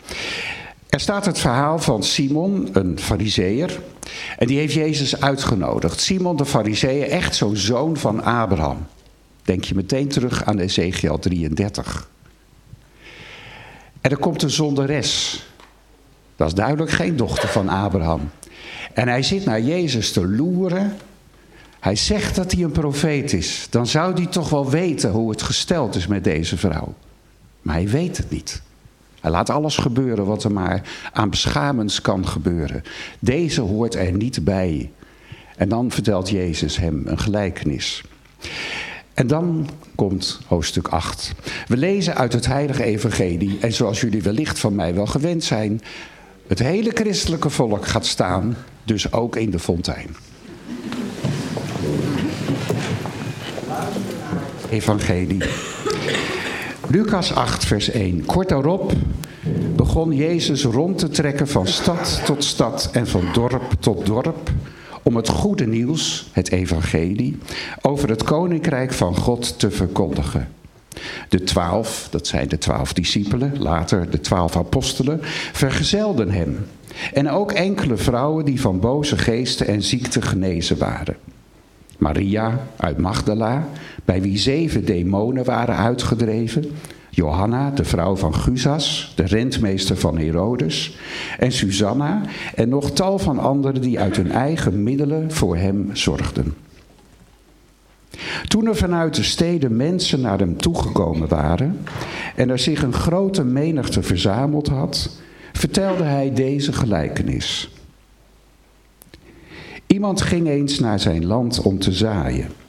[0.88, 3.80] Er staat het verhaal van Simon, een fariseer.
[4.38, 6.00] En die heeft Jezus uitgenodigd.
[6.00, 8.86] Simon de fariseer, echt zo'n zoon van Abraham.
[9.42, 12.08] Denk je meteen terug aan Ezekiel 33.
[14.04, 15.42] En er komt een zonderes.
[16.36, 18.30] Dat is duidelijk geen dochter van Abraham.
[18.94, 20.96] En hij zit naar Jezus te loeren.
[21.80, 23.66] Hij zegt dat hij een profeet is.
[23.70, 26.94] Dan zou hij toch wel weten hoe het gesteld is met deze vrouw.
[27.62, 28.62] Maar hij weet het niet.
[29.20, 32.82] Hij laat alles gebeuren wat er maar aan beschamends kan gebeuren.
[33.18, 34.90] Deze hoort er niet bij.
[35.56, 38.02] En dan vertelt Jezus hem een gelijkenis.
[39.14, 41.32] En dan komt hoofdstuk 8.
[41.66, 43.58] We lezen uit het Heilige Evangelie.
[43.60, 45.82] En zoals jullie wellicht van mij wel gewend zijn,
[46.46, 50.16] het hele christelijke volk gaat staan, dus ook in de fontein.
[54.70, 55.42] Evangelie.
[56.88, 58.24] Lucas 8, vers 1.
[58.24, 58.92] Kort daarop
[59.76, 64.50] begon Jezus rond te trekken van stad tot stad en van dorp tot dorp
[65.04, 67.38] om het goede nieuws, het evangelie,
[67.82, 70.48] over het koninkrijk van God te verkondigen.
[71.28, 75.18] De twaalf, dat zijn de twaalf discipelen, later de twaalf apostelen,
[75.52, 76.66] vergezelden hem.
[77.12, 81.16] En ook enkele vrouwen die van boze geesten en ziekten genezen waren.
[81.98, 83.68] Maria uit Magdala,
[84.04, 86.70] bij wie zeven demonen waren uitgedreven.
[87.14, 90.96] Johanna, de vrouw van Guzas, de rentmeester van Herodes.
[91.38, 92.22] En Susanna
[92.54, 96.54] en nog tal van anderen die uit hun eigen middelen voor hem zorgden.
[98.48, 101.78] Toen er vanuit de steden mensen naar hem toegekomen waren
[102.36, 105.10] en er zich een grote menigte verzameld had,
[105.52, 107.70] vertelde hij deze gelijkenis.
[109.86, 112.63] Iemand ging eens naar zijn land om te zaaien.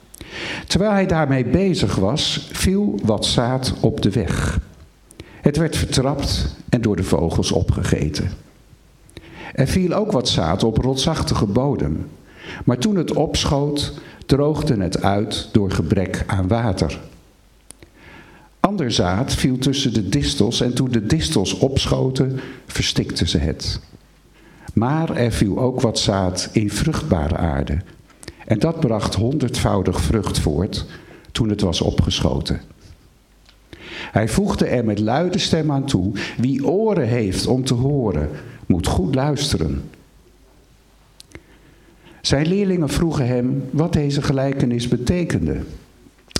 [0.66, 4.58] Terwijl hij daarmee bezig was, viel wat zaad op de weg.
[5.40, 8.30] Het werd vertrapt en door de vogels opgegeten.
[9.54, 12.08] Er viel ook wat zaad op rotsachtige bodem.
[12.64, 17.00] Maar toen het opschoot, droogde het uit door gebrek aan water.
[18.60, 23.80] Ander zaad viel tussen de distels en toen de distels opschoten, verstikten ze het.
[24.72, 27.78] Maar er viel ook wat zaad in vruchtbare aarde.
[28.46, 30.86] En dat bracht honderdvoudig vrucht voort
[31.32, 32.60] toen het was opgeschoten.
[34.12, 38.30] Hij voegde er met luide stem aan toe: Wie oren heeft om te horen,
[38.66, 39.82] moet goed luisteren.
[42.20, 45.60] Zijn leerlingen vroegen hem wat deze gelijkenis betekende.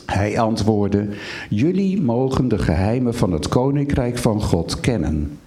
[0.06, 1.08] Hij antwoordde:
[1.50, 5.38] Jullie mogen de geheimen van het koninkrijk van God kennen.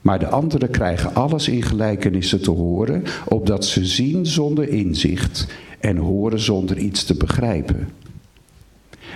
[0.00, 5.46] Maar de anderen krijgen alles in gelijkenissen te horen, opdat ze zien zonder inzicht
[5.80, 7.88] en horen zonder iets te begrijpen.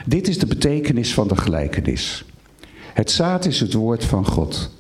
[0.06, 2.24] Dit is de betekenis van de gelijkenis.
[2.94, 4.70] Het zaad is het woord van God.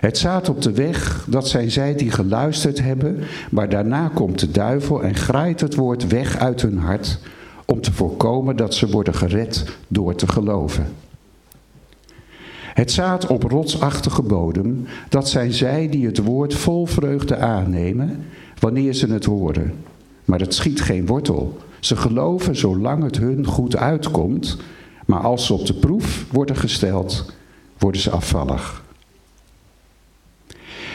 [0.00, 3.18] Het zaad op de weg, dat zijn zij die geluisterd hebben,
[3.50, 7.18] maar daarna komt de duivel en graait het woord weg uit hun hart,
[7.66, 10.86] om te voorkomen dat ze worden gered door te geloven.
[12.78, 18.24] Het zaad op rotsachtige bodem, dat zijn zij die het woord vol vreugde aannemen
[18.58, 19.74] wanneer ze het horen.
[20.24, 21.56] Maar het schiet geen wortel.
[21.80, 24.56] Ze geloven zolang het hun goed uitkomt,
[25.06, 27.32] maar als ze op de proef worden gesteld,
[27.78, 28.84] worden ze afvallig.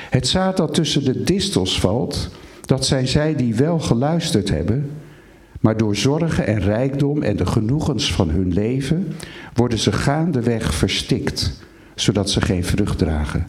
[0.09, 2.29] Het zaad dat tussen de distels valt,
[2.65, 4.91] dat zijn zij die wel geluisterd hebben,
[5.59, 9.13] maar door zorgen en rijkdom en de genoegens van hun leven
[9.53, 11.61] worden ze gaandeweg verstikt,
[11.96, 13.48] zodat ze geen vrucht dragen.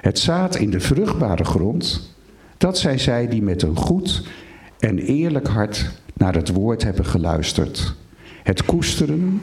[0.00, 2.14] Het zaad in de vruchtbare grond,
[2.58, 4.22] dat zijn zij die met een goed
[4.78, 7.94] en eerlijk hart naar het woord hebben geluisterd.
[8.42, 9.42] Het koesteren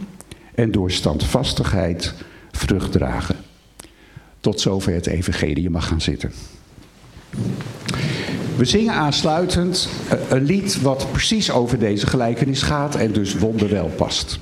[0.56, 2.14] en door standvastigheid
[2.52, 3.36] vrucht dragen.
[4.40, 5.62] Tot zover het evangelie.
[5.62, 6.32] Je mag gaan zitten.
[8.58, 9.90] We zingen aansluitend
[10.30, 14.40] een lied wat precies over deze gelijkenis gaat en dus wonderwel past.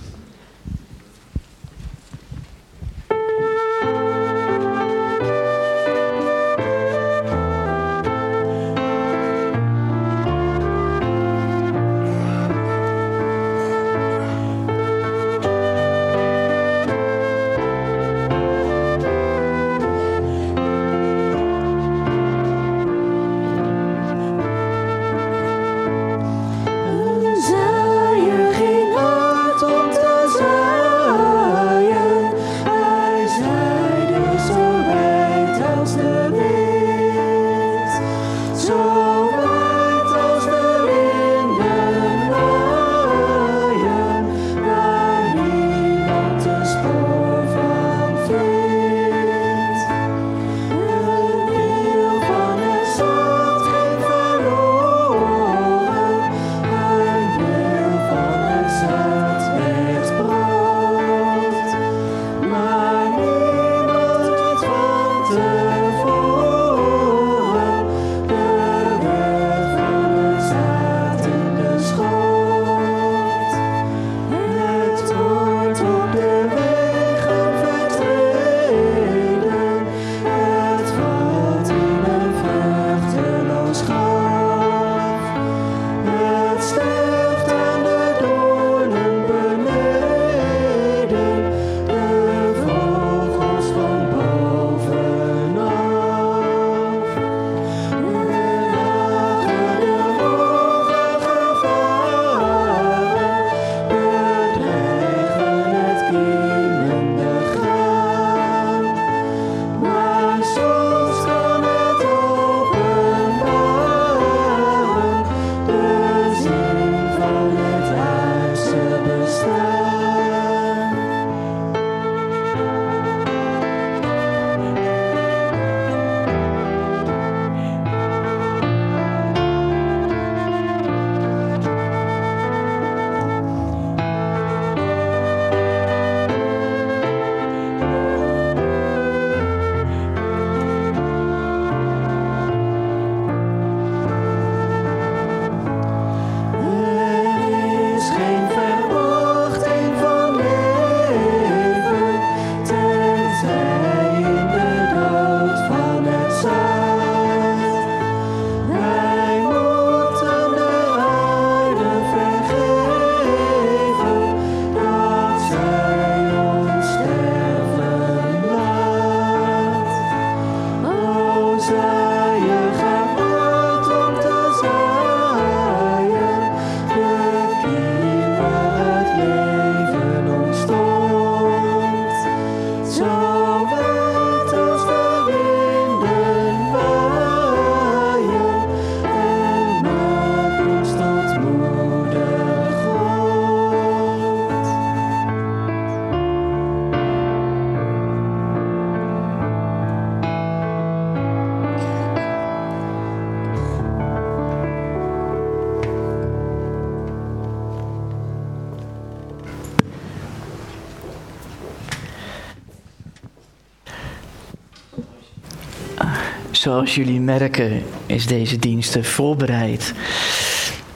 [216.65, 219.93] Zoals jullie merken is deze dienst voorbereid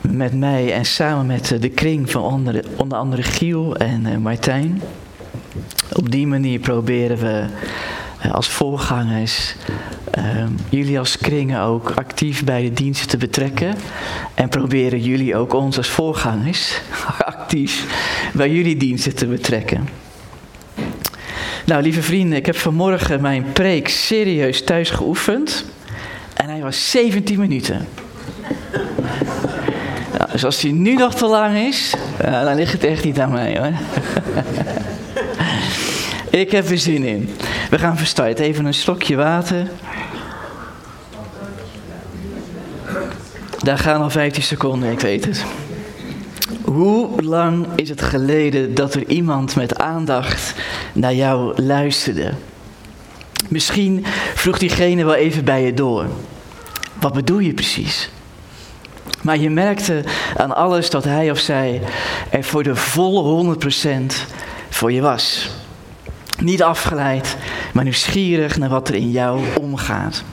[0.01, 4.17] met mij en samen met eh, de kring van onder, onder andere Giel en eh,
[4.17, 4.82] Martijn.
[5.93, 7.45] Op die manier proberen we
[8.22, 9.55] eh, als voorgangers
[10.11, 10.24] eh,
[10.70, 13.76] jullie als kringen ook actief bij de diensten te betrekken.
[14.34, 16.82] En proberen jullie ook ons als voorgangers
[17.36, 17.86] actief
[18.34, 19.88] bij jullie diensten te betrekken.
[21.70, 25.65] Nou, lieve vrienden, ik heb vanmorgen mijn preek serieus thuis geoefend.
[26.34, 27.88] En hij was 17 minuten.
[30.32, 33.32] Dus als hij nu nog te lang is, ja, dan ligt het echt niet aan
[33.32, 33.72] mij hoor.
[36.39, 37.30] ik heb er zin in.
[37.70, 38.45] We gaan verstarten.
[38.45, 39.67] Even een slokje water.
[43.59, 45.45] Daar gaan al 15 seconden, ik weet het.
[46.61, 50.53] Hoe lang is het geleden dat er iemand met aandacht
[50.99, 52.33] naar jou luisterde?
[53.47, 56.05] Misschien vroeg diegene wel even bij je door.
[56.99, 58.09] Wat bedoel je precies?
[59.21, 60.03] Maar je merkte
[60.37, 61.81] aan alles dat hij of zij
[62.29, 64.15] er voor de volle 100%
[64.69, 65.49] voor je was.
[66.39, 67.37] Niet afgeleid,
[67.73, 70.23] maar nieuwsgierig naar wat er in jou omgaat.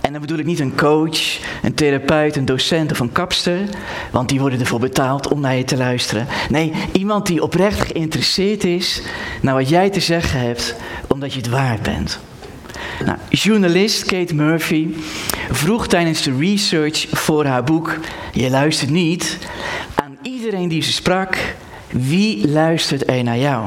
[0.00, 3.58] En dan bedoel ik niet een coach, een therapeut, een docent of een kapster,
[4.10, 6.26] want die worden ervoor betaald om naar je te luisteren.
[6.48, 9.02] Nee, iemand die oprecht geïnteresseerd is
[9.40, 10.74] naar wat jij te zeggen hebt,
[11.08, 12.20] omdat je het waard bent.
[13.04, 14.88] Nou, journalist Kate Murphy
[15.50, 17.98] vroeg tijdens de research voor haar boek
[18.32, 19.38] Je luistert niet
[19.94, 21.54] aan iedereen die ze sprak,
[21.90, 23.64] wie luistert er naar jou?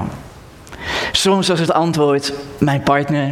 [1.11, 3.31] Soms was het antwoord mijn partner,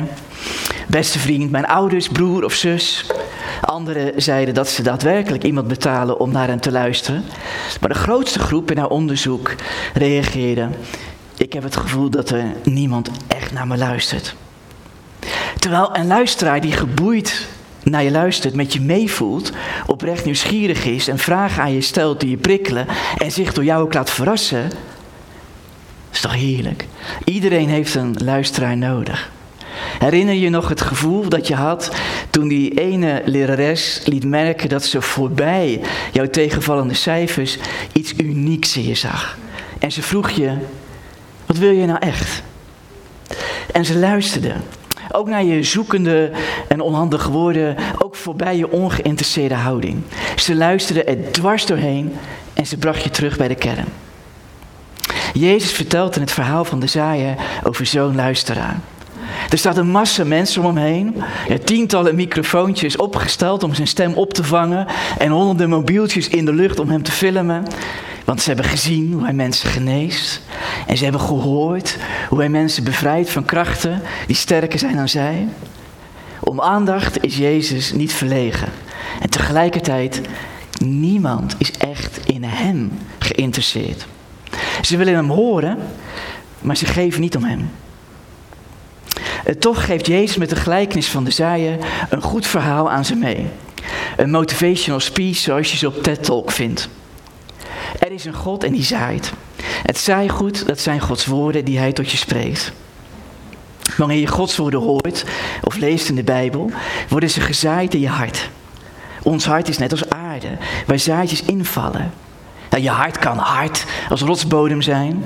[0.87, 3.05] beste vriend, mijn ouders, broer of zus.
[3.61, 7.23] Anderen zeiden dat ze daadwerkelijk iemand betalen om naar hen te luisteren.
[7.79, 9.55] Maar de grootste groep in haar onderzoek
[9.93, 10.67] reageerde:
[11.37, 14.35] Ik heb het gevoel dat er niemand echt naar me luistert.
[15.59, 17.47] Terwijl een luisteraar die geboeid
[17.83, 19.51] naar je luistert, met je meevoelt,
[19.85, 23.83] oprecht nieuwsgierig is en vragen aan je stelt die je prikkelen en zich door jou
[23.83, 24.71] ook laat verrassen,
[26.11, 26.87] is toch heerlijk.
[27.23, 29.31] Iedereen heeft een luisteraar nodig.
[29.99, 31.91] Herinner je nog het gevoel dat je had
[32.29, 37.57] toen die ene lerares liet merken dat ze voorbij jouw tegenvallende cijfers
[37.93, 39.37] iets unieks in je zag?
[39.79, 40.53] En ze vroeg je,
[41.45, 42.43] wat wil je nou echt?
[43.71, 44.53] En ze luisterde.
[45.11, 46.31] Ook naar je zoekende
[46.67, 50.01] en onhandige woorden, ook voorbij je ongeïnteresseerde houding.
[50.35, 52.13] Ze luisterde er dwars doorheen
[52.53, 53.85] en ze bracht je terug bij de kern.
[55.33, 58.79] Jezus vertelt in het verhaal van de zaaier over zo'n luisteraar.
[59.49, 61.15] Er staat een massa mensen om hem heen.
[61.63, 64.87] Tientallen microfoontjes opgesteld om zijn stem op te vangen.
[65.17, 67.63] En honderden mobieltjes in de lucht om hem te filmen.
[68.25, 70.41] Want ze hebben gezien hoe hij mensen geneest.
[70.87, 71.97] En ze hebben gehoord
[72.29, 75.47] hoe hij mensen bevrijdt van krachten die sterker zijn dan zij.
[76.39, 78.67] Om aandacht is Jezus niet verlegen.
[79.21, 80.21] En tegelijkertijd,
[80.83, 84.05] niemand is echt in hem geïnteresseerd.
[84.81, 85.77] Ze willen hem horen,
[86.61, 87.69] maar ze geven niet om hem.
[89.59, 91.77] Toch geeft Jezus met de gelijkenis van de zaaier
[92.09, 93.47] een goed verhaal aan ze mee.
[94.17, 96.89] Een motivational speech zoals je ze op TED Talk vindt.
[97.99, 99.31] Er is een God en die zaait.
[99.61, 102.71] Het zaaigoed, dat zijn Gods woorden die hij tot je spreekt.
[103.97, 105.25] Wanneer je Gods woorden hoort
[105.61, 106.71] of leest in de Bijbel,
[107.09, 108.49] worden ze gezaaid in je hart.
[109.23, 112.11] Ons hart is net als aarde, waar zaadjes invallen.
[112.69, 115.25] Nou, je hart kan hard als rotsbodem zijn.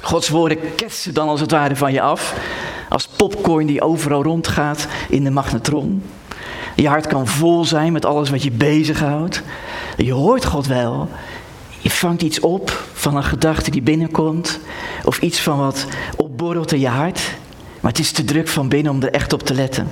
[0.00, 2.34] Gods woorden ketsen dan als het ware van je af,
[2.90, 6.02] als popcorn die overal rondgaat in de magnetron.
[6.76, 9.42] Je hart kan vol zijn met alles wat je bezighoudt.
[9.96, 11.08] Je hoort God wel.
[11.78, 14.60] Je vangt iets op van een gedachte die binnenkomt.
[15.04, 15.86] Of iets van wat
[16.16, 17.20] opborrelt in je hart.
[17.80, 19.88] Maar het is te druk van binnen om er echt op te letten.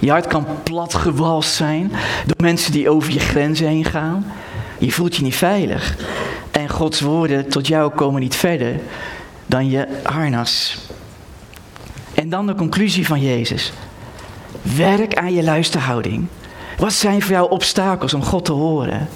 [0.00, 1.92] Je hart kan platgewalst zijn
[2.26, 4.32] door mensen die over je grenzen heen gaan.
[4.78, 5.96] Je voelt je niet veilig.
[6.50, 8.80] En Gods woorden tot jou komen niet verder
[9.46, 10.78] dan je harnas.
[12.24, 13.72] En dan de conclusie van Jezus.
[14.62, 16.26] Werk aan je luisterhouding.
[16.76, 19.08] Wat zijn voor jou obstakels om God te horen?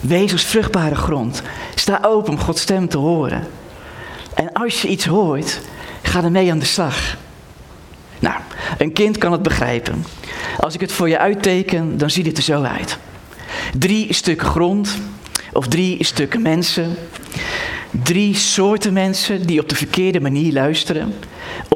[0.00, 1.42] Wees als vruchtbare grond.
[1.74, 3.46] Sta open om Gods stem te horen.
[4.34, 5.60] En als je iets hoort,
[6.02, 7.16] ga ermee aan de slag.
[8.18, 8.40] Nou,
[8.78, 10.04] een kind kan het begrijpen.
[10.58, 12.98] Als ik het voor je uitteken, dan ziet het er zo uit.
[13.78, 14.98] Drie stukken grond,
[15.52, 16.96] of drie stukken mensen.
[18.02, 21.14] Drie soorten mensen die op de verkeerde manier luisteren,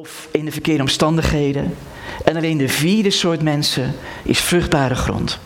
[0.05, 1.75] of in de verkeerde omstandigheden.
[2.25, 5.39] En alleen de vierde soort mensen is vruchtbare grond.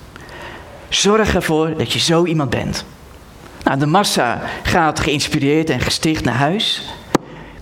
[0.89, 2.85] Zorg ervoor dat je zo iemand bent.
[3.63, 6.83] Nou, de massa gaat geïnspireerd en gesticht naar huis.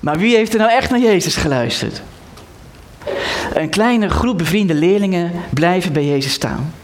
[0.01, 2.03] Maar wie heeft er nou echt naar Jezus geluisterd?
[3.55, 6.75] Een kleine groep bevriende leerlingen blijven bij Jezus staan.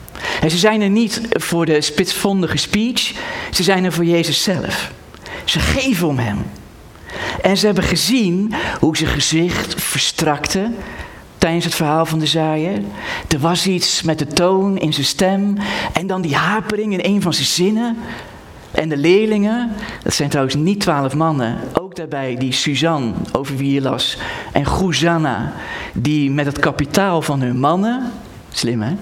[0.41, 3.13] En ze zijn er niet voor de spitsvondige speech,
[3.51, 4.93] ze zijn er voor Jezus zelf.
[5.45, 6.45] Ze geven om Hem.
[7.43, 10.71] En ze hebben gezien hoe zijn gezicht verstrakte
[11.39, 12.83] tijdens het verhaal van de zaaier.
[13.29, 15.57] Er was iets met de toon in zijn stem
[15.93, 17.97] en dan die hapering in een van zijn zinnen.
[18.71, 23.73] En de leerlingen, dat zijn trouwens niet twaalf mannen, ook daarbij die Suzanne, over wie
[23.73, 24.19] je las,
[24.53, 25.53] en Guzanna,
[25.93, 28.13] die met het kapitaal van hun mannen,
[28.51, 28.93] slim hè,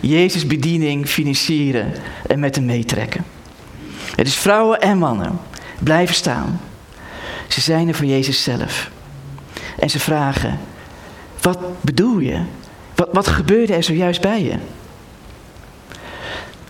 [0.00, 1.92] Jezus bediening financieren
[2.26, 3.24] en met hem meetrekken.
[4.14, 5.38] Het is vrouwen en mannen,
[5.78, 6.60] blijven staan.
[7.48, 8.90] Ze zijn er voor Jezus zelf.
[9.78, 10.58] En ze vragen,
[11.40, 12.40] wat bedoel je?
[12.94, 14.54] Wat, wat gebeurde er zojuist bij je?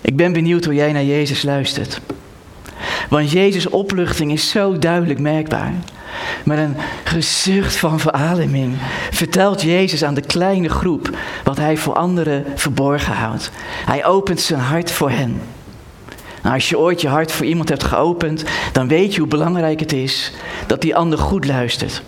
[0.01, 2.01] Ik ben benieuwd hoe jij naar Jezus luistert.
[3.09, 5.73] Want Jezus' opluchting is zo duidelijk merkbaar.
[6.45, 8.77] Met een gezucht van verademing
[9.11, 13.51] vertelt Jezus aan de kleine groep wat hij voor anderen verborgen houdt.
[13.87, 15.41] Hij opent zijn hart voor hen.
[16.49, 19.81] Nou, als je ooit je hart voor iemand hebt geopend, dan weet je hoe belangrijk
[19.81, 20.33] het is
[20.67, 22.03] dat die ander goed luistert.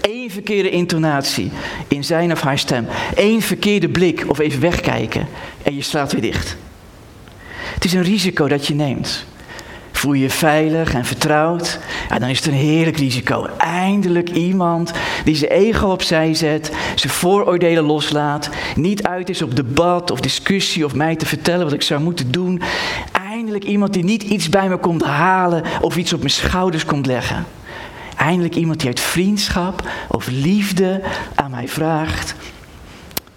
[0.00, 1.52] Eén verkeerde intonatie
[1.88, 5.26] in zijn of haar stem, één verkeerde blik of even wegkijken
[5.62, 6.56] en je slaat weer dicht.
[7.74, 9.26] Het is een risico dat je neemt.
[9.92, 11.78] Voel je je veilig en vertrouwd?
[12.08, 13.46] Ja, dan is het een heerlijk risico.
[13.58, 14.92] Eindelijk iemand
[15.24, 20.84] die zijn ego opzij zet, zijn vooroordelen loslaat, niet uit is op debat of discussie
[20.84, 22.62] of mij te vertellen wat ik zou moeten doen.
[23.54, 27.06] Eindelijk iemand die niet iets bij me komt halen of iets op mijn schouders komt
[27.06, 27.44] leggen.
[28.16, 31.02] Eindelijk iemand die uit vriendschap of liefde
[31.34, 32.34] aan mij vraagt: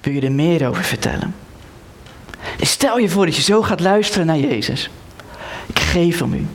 [0.01, 1.35] Wil je er meer over vertellen?
[2.61, 4.89] Stel je voor dat je zo gaat luisteren naar Jezus.
[5.65, 6.45] Ik geef om u.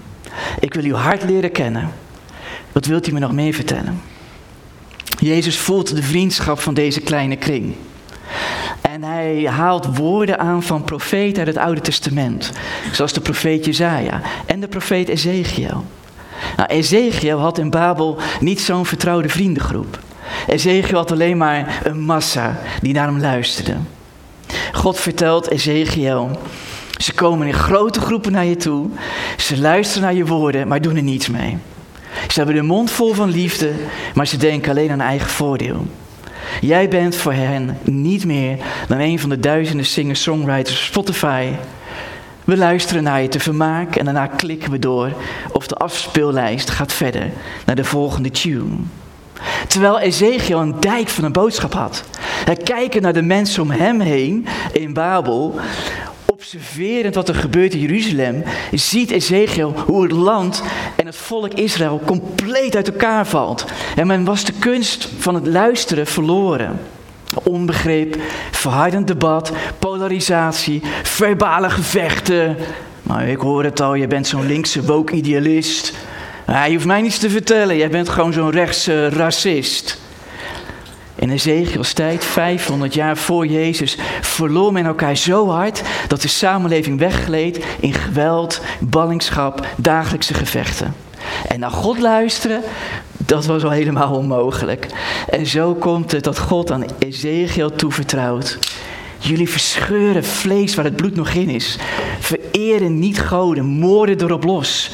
[0.60, 1.92] Ik wil uw hart leren kennen.
[2.72, 4.00] Wat wilt u me nog meer vertellen?
[5.18, 7.74] Jezus voelt de vriendschap van deze kleine kring.
[8.82, 12.52] En hij haalt woorden aan van profeten uit het Oude Testament.
[12.92, 15.84] Zoals de profeet Jezaja en de profeet Ezekiel.
[16.56, 19.98] Nou, Ezekiel had in Babel niet zo'n vertrouwde vriendengroep.
[20.46, 23.76] Ezekiel had alleen maar een massa die naar hem luisterde.
[24.72, 26.30] God vertelt Ezekiel
[27.02, 28.88] ze komen in grote groepen naar je toe.
[29.36, 31.58] Ze luisteren naar je woorden, maar doen er niets mee.
[32.28, 33.72] Ze hebben de mond vol van liefde,
[34.14, 35.86] maar ze denken alleen aan eigen voordeel.
[36.60, 38.56] Jij bent voor hen niet meer
[38.88, 41.48] dan een van de duizenden singer-songwriters Spotify.
[42.44, 45.12] We luisteren naar je te vermaak en daarna klikken we door
[45.52, 47.30] of de afspeellijst gaat verder
[47.66, 48.76] naar de volgende tune.
[49.66, 52.04] Terwijl Ezekiel een dijk van een boodschap had.
[52.20, 55.60] Hij kijken naar de mensen om hem heen in Babel
[56.42, 60.62] observerend wat er gebeurt in Jeruzalem, ziet Ezekiel hoe het land
[60.96, 63.64] en het volk Israël compleet uit elkaar valt.
[63.96, 66.80] En men was de kunst van het luisteren verloren.
[67.42, 68.16] Onbegrip,
[68.50, 72.56] verhardend debat, polarisatie, verbale gevechten.
[73.02, 75.92] Maar ik hoor het al, je bent zo'n linkse woke-idealist.
[76.46, 79.98] je hoeft mij niets te vertellen, jij bent gewoon zo'n rechtse racist.
[81.22, 86.98] In Ezekiels tijd, 500 jaar voor Jezus, verloor men elkaar zo hard dat de samenleving
[86.98, 90.94] weggleed in geweld, ballingschap, dagelijkse gevechten.
[91.48, 92.62] En naar God luisteren,
[93.16, 94.86] dat was al helemaal onmogelijk.
[95.28, 98.58] En zo komt het dat God aan Ezekiel toevertrouwt.
[99.18, 101.78] Jullie verscheuren vlees waar het bloed nog in is.
[102.20, 104.90] Vereren niet goden, moorden erop los.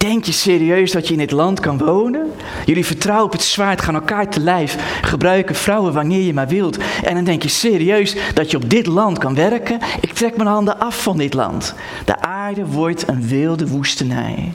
[0.00, 2.32] Denk je serieus dat je in dit land kan wonen?
[2.66, 6.78] Jullie vertrouwen op het zwaard, gaan elkaar te lijf, gebruiken vrouwen wanneer je maar wilt.
[7.04, 9.78] En dan denk je serieus dat je op dit land kan werken?
[10.00, 11.74] Ik trek mijn handen af van dit land.
[12.04, 14.52] De aarde wordt een wilde woestenij.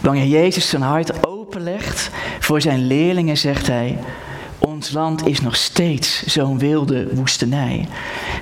[0.00, 3.98] Wanneer Jezus zijn hart openlegt voor zijn leerlingen, zegt hij:
[4.58, 7.88] Ons land is nog steeds zo'n wilde woestenij.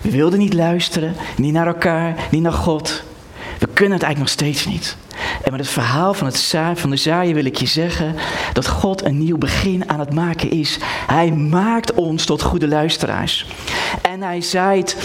[0.03, 3.03] We wilden niet luisteren, niet naar elkaar, niet naar God.
[3.59, 4.97] We kunnen het eigenlijk nog steeds niet.
[5.43, 8.15] En met het verhaal van, het van de zaaien wil ik je zeggen
[8.53, 10.79] dat God een nieuw begin aan het maken is.
[11.07, 13.47] Hij maakt ons tot goede luisteraars.
[14.03, 14.97] En hij zaait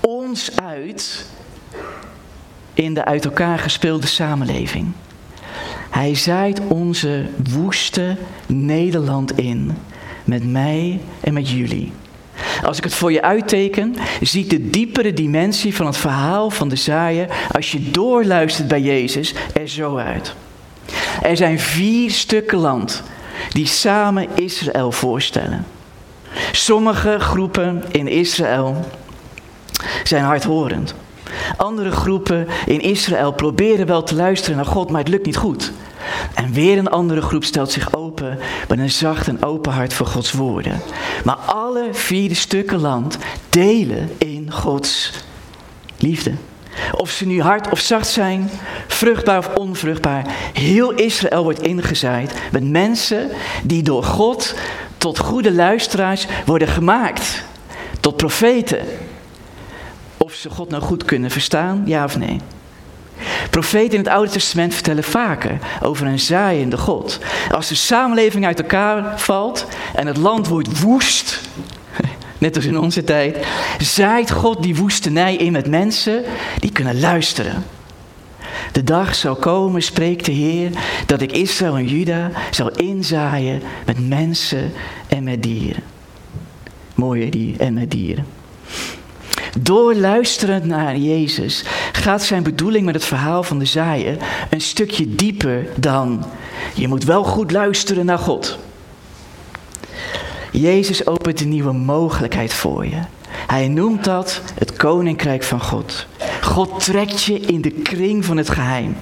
[0.00, 1.26] ons uit
[2.74, 4.92] in de uit elkaar gespeelde samenleving.
[5.90, 9.72] Hij zaait onze woeste Nederland in.
[10.24, 11.92] Met mij en met jullie.
[12.64, 16.76] Als ik het voor je uitteken, ziet de diepere dimensie van het verhaal van de
[16.76, 20.34] zaaier, als je doorluistert bij Jezus, er zo uit.
[21.22, 23.02] Er zijn vier stukken land
[23.48, 25.66] die samen Israël voorstellen.
[26.52, 28.86] Sommige groepen in Israël
[30.04, 30.94] zijn hardhorend.
[31.56, 35.72] Andere groepen in Israël proberen wel te luisteren naar God, maar het lukt niet goed.
[36.34, 38.38] En weer een andere groep stelt zich open
[38.68, 40.80] met een zacht en open hart voor Gods woorden.
[41.24, 45.12] Maar alle vier stukken land delen in Gods
[45.98, 46.32] liefde.
[46.92, 48.50] Of ze nu hard of zacht zijn,
[48.86, 53.30] vruchtbaar of onvruchtbaar, heel Israël wordt ingezaaid met mensen
[53.64, 54.54] die door God
[54.98, 57.44] tot goede luisteraars worden gemaakt.
[58.00, 58.78] Tot profeten.
[60.16, 62.40] Of ze God nou goed kunnen verstaan, ja of nee.
[63.50, 67.18] Profeten in het Oude Testament vertellen vaker over een zaaiende God.
[67.50, 71.40] Als de samenleving uit elkaar valt en het land wordt woest,
[72.38, 73.46] net als in onze tijd,
[73.78, 76.22] zaait God die woestenij in met mensen
[76.58, 77.64] die kunnen luisteren.
[78.72, 80.70] De dag zal komen, spreekt de Heer,
[81.06, 84.72] dat ik Israël en Juda zal inzaaien met mensen
[85.08, 85.82] en met dieren.
[86.94, 88.26] Mooie die en met dieren.
[89.60, 94.16] Door luisterend naar Jezus gaat zijn bedoeling met het verhaal van de zaaier
[94.50, 96.24] een stukje dieper dan
[96.74, 98.58] je moet wel goed luisteren naar God.
[100.52, 103.00] Jezus opent een nieuwe mogelijkheid voor je.
[103.46, 106.06] Hij noemt dat het koninkrijk van God.
[106.42, 108.96] God trekt je in de kring van het geheim.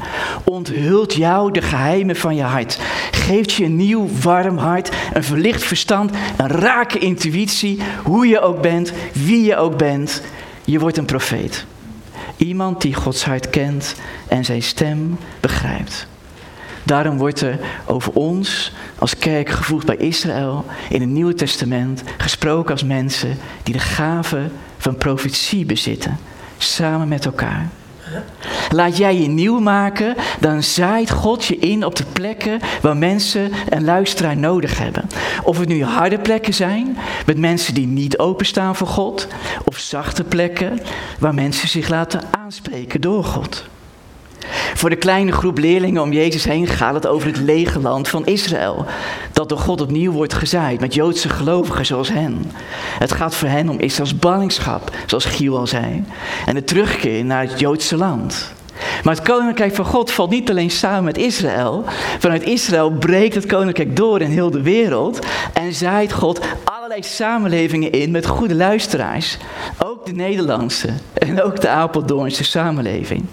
[0.44, 2.78] Onthult jou de geheimen van je hart.
[3.11, 8.62] Geeft je een nieuw warm hart, een verlicht verstand, een rake intuïtie, hoe je ook
[8.62, 10.22] bent, wie je ook bent.
[10.70, 11.66] Je wordt een profeet.
[12.36, 13.94] Iemand die Gods hart kent
[14.28, 16.06] en zijn stem begrijpt.
[16.82, 22.72] Daarom wordt er over ons als kerk gevoegd bij Israël in het Nieuwe Testament gesproken
[22.72, 26.18] als mensen die de gave van profetie bezitten,
[26.58, 27.68] samen met elkaar.
[28.70, 33.52] Laat jij je nieuw maken, dan zaait God je in op de plekken waar mensen
[33.68, 35.08] een luisteraar nodig hebben.
[35.42, 36.96] Of het nu harde plekken zijn,
[37.26, 39.28] met mensen die niet openstaan voor God,
[39.64, 40.80] of zachte plekken
[41.18, 43.68] waar mensen zich laten aanspreken door God.
[44.74, 48.26] Voor de kleine groep leerlingen om Jezus heen gaat het over het lege land van
[48.26, 48.86] Israël.
[49.32, 52.53] Dat door God opnieuw wordt gezaaid met Joodse gelovigen zoals hen.
[52.98, 56.05] Het gaat voor hen om Israëls ballingschap, zoals Giel al zei.
[56.46, 58.53] En de terugkeer naar het Joodse land.
[59.05, 61.84] Maar het koninkrijk van God valt niet alleen samen met Israël.
[62.18, 65.18] Vanuit Israël breekt het koninkrijk door in heel de wereld.
[65.53, 69.38] En zaait God allerlei samenlevingen in met goede luisteraars.
[69.78, 73.24] Ook de Nederlandse en ook de Apeldoornse samenleving.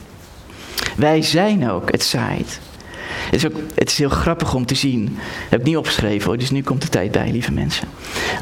[0.96, 2.60] Wij zijn ook het zaait.
[3.08, 5.06] Het is, ook, het is heel grappig om te zien.
[5.06, 7.88] Dat heb ik niet opgeschreven hoor, dus nu komt de tijd bij, lieve mensen.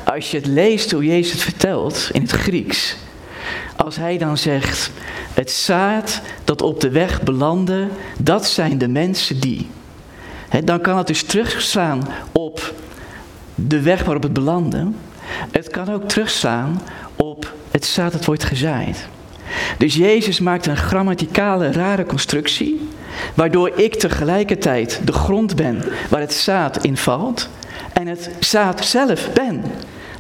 [0.04, 2.96] Als je het leest hoe Jezus het vertelt in het Grieks.
[3.76, 4.92] Als hij dan zegt,
[5.34, 9.70] het zaad dat op de weg belandde, dat zijn de mensen die.
[10.64, 12.74] dan kan het dus terugslaan op
[13.56, 14.88] de weg waarop het belandde.
[15.52, 16.82] Het kan ook terugslaan
[17.16, 19.08] op het zaad dat wordt gezaaid.
[19.78, 22.90] Dus Jezus maakt een grammaticale rare constructie,
[23.34, 27.50] waardoor ik tegelijkertijd de grond ben waar het zaad in valt
[27.94, 29.64] en het zaad zelf ben.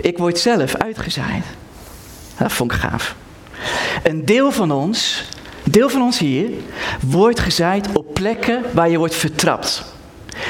[0.01, 1.45] Ik word zelf uitgezaaid.
[2.37, 3.15] Dat vond ik gaaf.
[4.03, 5.23] Een deel van ons,
[5.63, 6.49] deel van ons hier,
[7.01, 9.93] wordt gezaaid op plekken waar je wordt vertrapt.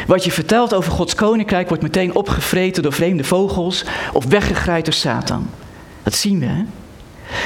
[0.08, 4.94] Wat je vertelt over Gods koninkrijk wordt meteen opgevreten door vreemde vogels of weggegrijpt door
[4.94, 5.50] Satan.
[6.04, 6.64] Dat zien we, hè?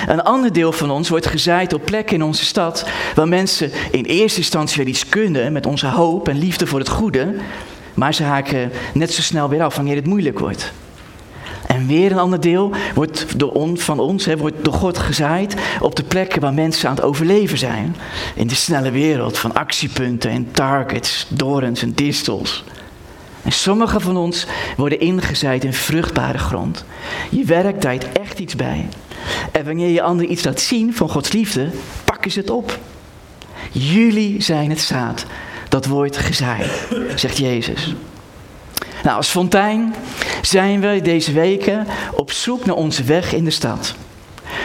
[0.07, 4.05] Een ander deel van ons wordt gezaaid op plekken in onze stad waar mensen in
[4.05, 7.35] eerste instantie weer iets kunnen met onze hoop en liefde voor het goede,
[7.93, 10.71] maar ze haken net zo snel weer af wanneer het moeilijk wordt.
[11.67, 15.95] En weer een ander deel wordt door on, van ons, wordt door God gezaaid op
[15.95, 17.95] de plekken waar mensen aan het overleven zijn.
[18.35, 22.63] In de snelle wereld van actiepunten en targets, dorens en distels.
[23.43, 24.45] En sommige van ons
[24.77, 26.85] worden ingezaaid in vruchtbare grond.
[27.29, 28.87] Je werk draait echt iets bij.
[29.51, 31.69] En wanneer je anderen iets laat zien van Gods liefde,
[32.05, 32.79] pakken ze het op.
[33.71, 35.25] Jullie zijn het zaad
[35.69, 37.95] dat wordt gezaaid, zegt Jezus.
[39.03, 39.95] Nou, als fontein
[40.41, 43.95] zijn we deze weken op zoek naar onze weg in de stad.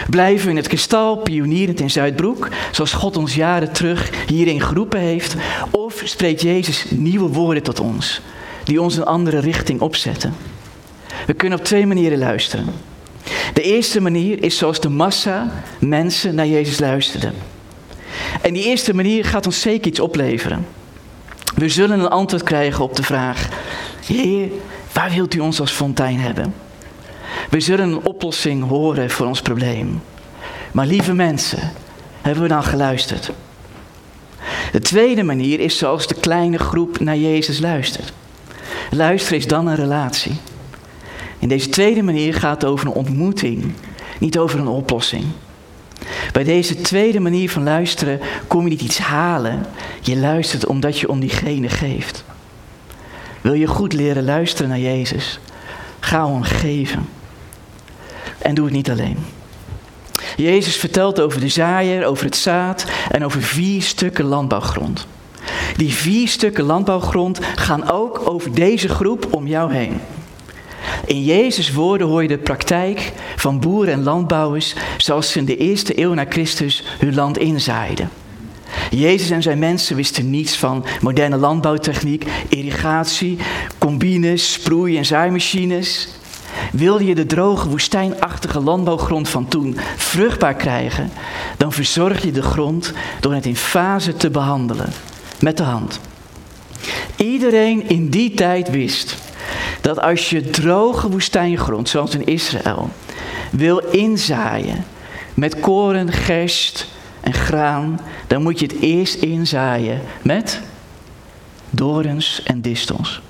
[0.09, 4.99] Blijven we in het kristal pionierend in Zuidbroek, zoals God ons jaren terug hierin geroepen
[4.99, 5.35] heeft,
[5.71, 8.21] of spreekt Jezus nieuwe woorden tot ons,
[8.63, 10.33] die ons een andere richting opzetten?
[11.25, 12.65] We kunnen op twee manieren luisteren.
[13.53, 17.33] De eerste manier is zoals de massa mensen naar Jezus luisterden.
[18.41, 20.65] En die eerste manier gaat ons zeker iets opleveren.
[21.55, 23.47] We zullen een antwoord krijgen op de vraag:
[24.05, 24.49] Heer,
[24.93, 26.53] waar wilt u ons als fontein hebben?
[27.49, 30.01] We zullen een oplossing horen voor ons probleem.
[30.71, 31.71] Maar lieve mensen,
[32.21, 33.31] hebben we dan geluisterd?
[34.71, 38.13] De tweede manier is zoals de kleine groep naar Jezus luistert.
[38.91, 40.35] Luisteren is dan een relatie.
[41.45, 43.73] In deze tweede manier gaat over een ontmoeting,
[44.19, 45.23] niet over een oplossing.
[46.31, 49.65] Bij deze tweede manier van luisteren kom je niet iets halen.
[50.01, 52.23] Je luistert omdat je om diegene geeft.
[53.41, 55.39] Wil je goed leren luisteren naar Jezus?
[55.99, 57.09] Ga hem geven.
[58.37, 59.17] En doe het niet alleen.
[60.35, 65.07] Jezus vertelt over de zaaier, over het zaad en over vier stukken landbouwgrond.
[65.77, 69.99] Die vier stukken landbouwgrond gaan ook over deze groep om jou heen.
[71.05, 75.57] In Jezus' woorden hoor je de praktijk van boeren en landbouwers zoals ze in de
[75.57, 78.09] eerste eeuw na Christus hun land inzaaiden.
[78.89, 83.37] Jezus en zijn mensen wisten niets van moderne landbouwtechniek, irrigatie,
[83.77, 86.07] combines, sproei- en zaaimachines.
[86.71, 91.11] Wilde je de droge, woestijnachtige landbouwgrond van toen vruchtbaar krijgen,
[91.57, 94.89] dan verzorg je de grond door het in fase te behandelen,
[95.39, 95.99] met de hand.
[97.15, 99.24] Iedereen in die tijd wist
[99.85, 102.89] dat als je droge woestijngrond, zoals in Israël,
[103.51, 104.85] wil inzaaien
[105.33, 106.87] met koren, gerst
[107.21, 110.61] en graan, dan moet je het eerst inzaaien met
[111.69, 113.21] dorens en distels.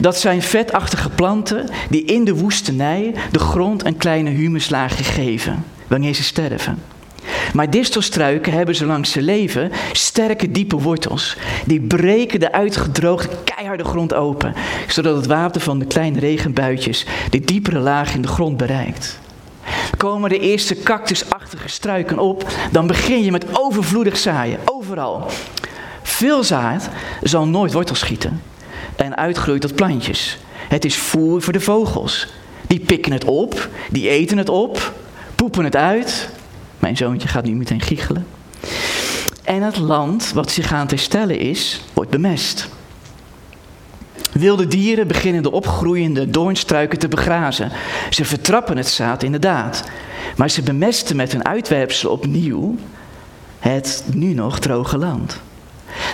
[0.00, 6.14] Dat zijn vetachtige planten die in de woestenij de grond een kleine humuslaagje geven wanneer
[6.14, 6.82] ze sterven.
[7.52, 11.36] Maar distelstruiken hebben zolang ze leven sterke diepe wortels.
[11.66, 14.54] Die breken de uitgedroogde keiharde grond open,
[14.88, 19.18] zodat het water van de kleine regenbuitjes de diepere laag in de grond bereikt.
[19.96, 25.30] Komen de eerste cactusachtige struiken op, dan begin je met overvloedig zaaien, overal.
[26.02, 26.88] Veel zaad
[27.22, 28.42] zal nooit wortels schieten
[28.96, 30.38] en uitgroeit tot plantjes.
[30.68, 32.28] Het is voer voor de vogels.
[32.66, 34.92] Die pikken het op, die eten het op,
[35.34, 36.30] poepen het uit.
[36.86, 38.26] Mijn zoontje gaat nu meteen giechelen.
[39.44, 42.68] En het land wat zich aan herstellen is, wordt bemest.
[44.32, 47.72] Wilde dieren beginnen de opgroeiende doornstruiken te begrazen.
[48.10, 49.84] Ze vertrappen het zaad inderdaad.
[50.36, 52.76] Maar ze bemesten met hun uitwerpsel opnieuw
[53.58, 55.40] het nu nog droge land.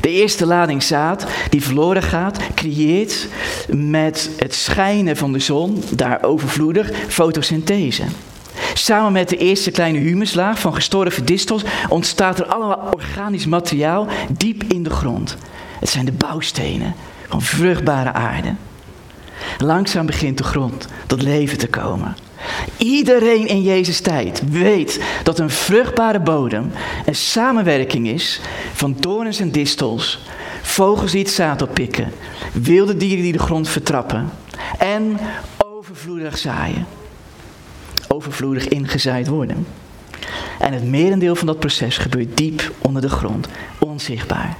[0.01, 3.29] De eerste lading zaad die verloren gaat, creëert
[3.69, 8.05] met het schijnen van de zon, daar overvloedig, fotosynthese.
[8.75, 14.63] Samen met de eerste kleine humuslaag van gestorven distels ontstaat er allemaal organisch materiaal diep
[14.63, 15.37] in de grond.
[15.81, 16.95] Het zijn de bouwstenen
[17.29, 18.55] van vruchtbare aarde.
[19.59, 22.17] Langzaam begint de grond tot leven te komen.
[22.77, 26.73] Iedereen in Jezus' tijd weet dat een vruchtbare bodem
[27.07, 28.41] een samenwerking is
[28.73, 30.21] van dorens en distels,
[30.63, 32.13] vogels die het zaad oppikken,
[32.53, 34.31] wilde dieren die de grond vertrappen
[34.79, 35.19] en
[35.59, 36.87] overvloedig zaaien.
[38.13, 39.67] Overvloedig ingezaaid worden.
[40.59, 43.49] En het merendeel van dat proces gebeurt diep onder de grond,
[43.79, 44.57] onzichtbaar.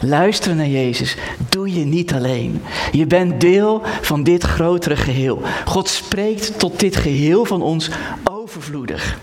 [0.00, 1.16] Luisteren naar Jezus
[1.48, 2.62] doe je niet alleen.
[2.92, 5.42] Je bent deel van dit grotere geheel.
[5.64, 7.90] God spreekt tot dit geheel van ons
[8.24, 9.18] overvloedig.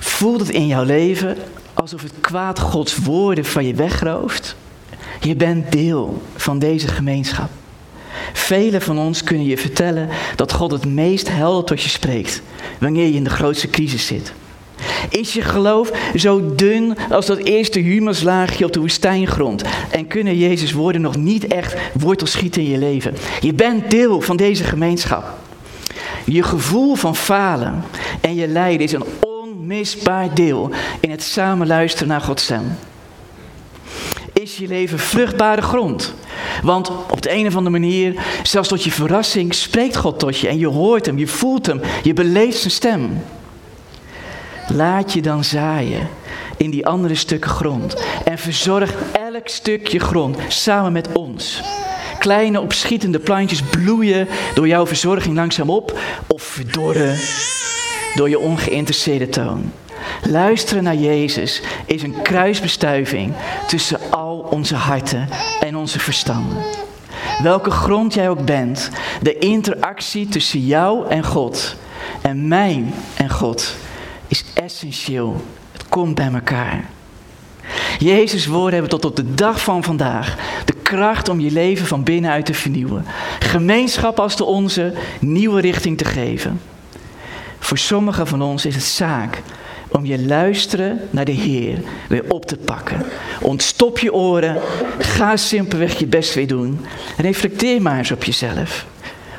[0.00, 1.36] Voelt het in jouw leven
[1.74, 4.56] alsof het kwaad Gods woorden van je wegrooft?
[5.20, 7.50] Je bent deel van deze gemeenschap.
[8.32, 12.42] Velen van ons kunnen je vertellen dat God het meest helder tot je spreekt
[12.80, 14.32] wanneer je in de grootste crisis zit.
[15.08, 19.62] Is je geloof zo dun als dat eerste humuslaagje op de woestijngrond?
[19.90, 23.14] En kunnen Jezus' woorden nog niet echt wortel schieten in je leven?
[23.40, 25.24] Je bent deel van deze gemeenschap.
[26.24, 27.84] Je gevoel van falen
[28.20, 32.76] en je lijden is een onmisbaar deel in het samen luisteren naar Gods stem.
[34.32, 36.14] Is je leven vruchtbare grond?
[36.62, 40.48] Want op de een of andere manier, zelfs tot je verrassing, spreekt God tot je
[40.48, 43.22] en je hoort hem, je voelt hem, je beleeft zijn stem.
[44.68, 46.08] Laat je dan zaaien
[46.56, 48.02] in die andere stukken grond.
[48.24, 51.62] En verzorg elk stukje grond samen met ons.
[52.18, 57.18] Kleine opschietende plantjes bloeien door jouw verzorging langzaam op of verdorren
[58.14, 59.72] door je ongeïnteresseerde toon.
[60.22, 63.34] Luisteren naar Jezus is een kruisbestuiving
[63.66, 65.28] tussen al onze harten
[65.60, 66.56] en onze verstanden.
[67.42, 68.90] Welke grond jij ook bent,
[69.22, 71.76] de interactie tussen jou en God
[72.20, 72.84] en mij
[73.16, 73.76] en God
[74.28, 75.44] is essentieel.
[75.72, 76.84] Het komt bij elkaar.
[77.98, 82.02] Jezus' woorden hebben tot op de dag van vandaag de kracht om je leven van
[82.02, 83.04] binnenuit te vernieuwen.
[83.38, 86.60] Gemeenschap als de onze nieuwe richting te geven.
[87.58, 89.42] Voor sommigen van ons is het zaak
[89.92, 91.78] om je luisteren naar de Heer
[92.08, 93.02] weer op te pakken.
[93.40, 94.60] Ontstop je oren,
[94.98, 96.80] ga simpelweg je best weer doen.
[97.16, 98.86] Reflecteer maar eens op jezelf.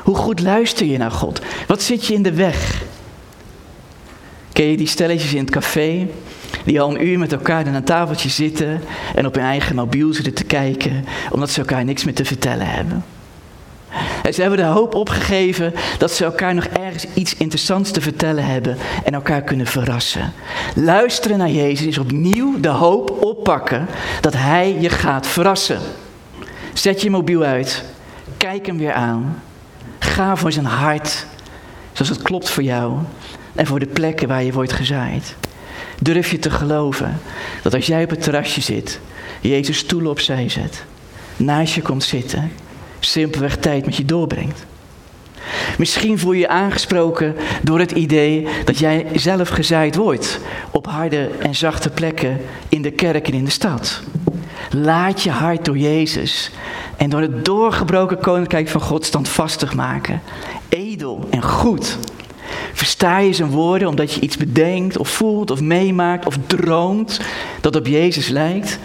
[0.04, 1.42] Hoe goed luister je naar God?
[1.68, 2.84] Wat zit je in de weg?
[4.54, 6.08] Ken je die stelletjes in het café?
[6.66, 8.82] Die al een uur met elkaar aan een tafeltje zitten
[9.16, 12.68] en op hun eigen mobiel zitten te kijken, omdat ze elkaar niks meer te vertellen
[12.68, 13.04] hebben.
[14.32, 18.78] Ze hebben de hoop opgegeven dat ze elkaar nog ergens iets interessants te vertellen hebben
[19.04, 20.34] en elkaar kunnen verrassen.
[20.76, 23.88] Luisteren naar Jezus is opnieuw de hoop oppakken
[24.22, 25.80] dat Hij je gaat verrassen.
[26.74, 27.84] Zet je mobiel uit,
[28.38, 29.42] kijk hem weer aan,
[30.00, 31.26] ga voor zijn hart,
[31.92, 32.94] zoals het klopt voor jou
[33.56, 35.36] en voor de plekken waar je wordt gezaaid.
[36.00, 37.20] Durf je te geloven
[37.62, 39.00] dat als jij op het terrasje zit,
[39.42, 40.84] Jezus stoelen opzij zet,
[41.38, 42.52] naast je komt zitten
[43.04, 44.66] simpelweg tijd met je doorbrengt.
[45.78, 50.40] Misschien voel je je aangesproken door het idee dat jij zelf gezaaid wordt
[50.72, 54.02] op harde en zachte plekken in de kerk en in de stad.
[54.72, 56.52] Laat je hart door Jezus
[56.98, 60.22] en door het doorgebroken koninkrijk van God standvastig maken.
[60.70, 61.98] Edel en goed.
[62.74, 67.20] Versta je zijn woorden omdat je iets bedenkt of voelt of meemaakt of droomt
[67.62, 68.80] dat op Jezus lijkt?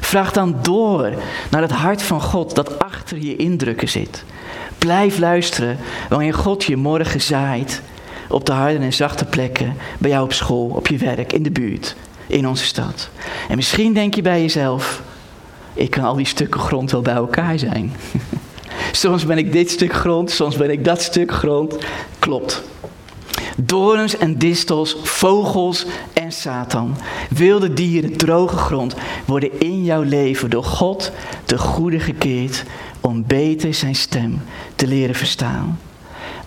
[0.00, 1.12] Vraag dan door
[1.50, 4.24] naar het hart van God dat achter je indrukken zit.
[4.78, 7.82] Blijf luisteren wanneer God je morgen zaait
[8.28, 11.50] op de harde en zachte plekken, bij jou op school, op je werk, in de
[11.50, 11.96] buurt,
[12.26, 13.08] in onze stad.
[13.48, 15.02] En misschien denk je bij jezelf,
[15.74, 17.92] ik kan al die stukken grond wel bij elkaar zijn.
[18.92, 21.76] soms ben ik dit stuk grond, soms ben ik dat stuk grond.
[22.18, 22.62] Klopt.
[23.56, 26.96] Dorens en distels, vogels en Satan,
[27.30, 28.94] wilde dieren, droge grond,
[29.24, 31.12] worden in jouw leven door God
[31.44, 32.64] te goede gekeerd
[33.00, 34.40] om beter zijn stem
[34.76, 35.78] te leren verstaan.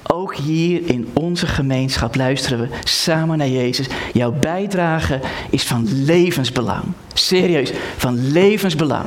[0.07, 3.87] Ook hier in onze gemeenschap luisteren we samen naar Jezus.
[4.13, 6.83] Jouw bijdrage is van levensbelang.
[7.13, 9.05] Serieus, van levensbelang.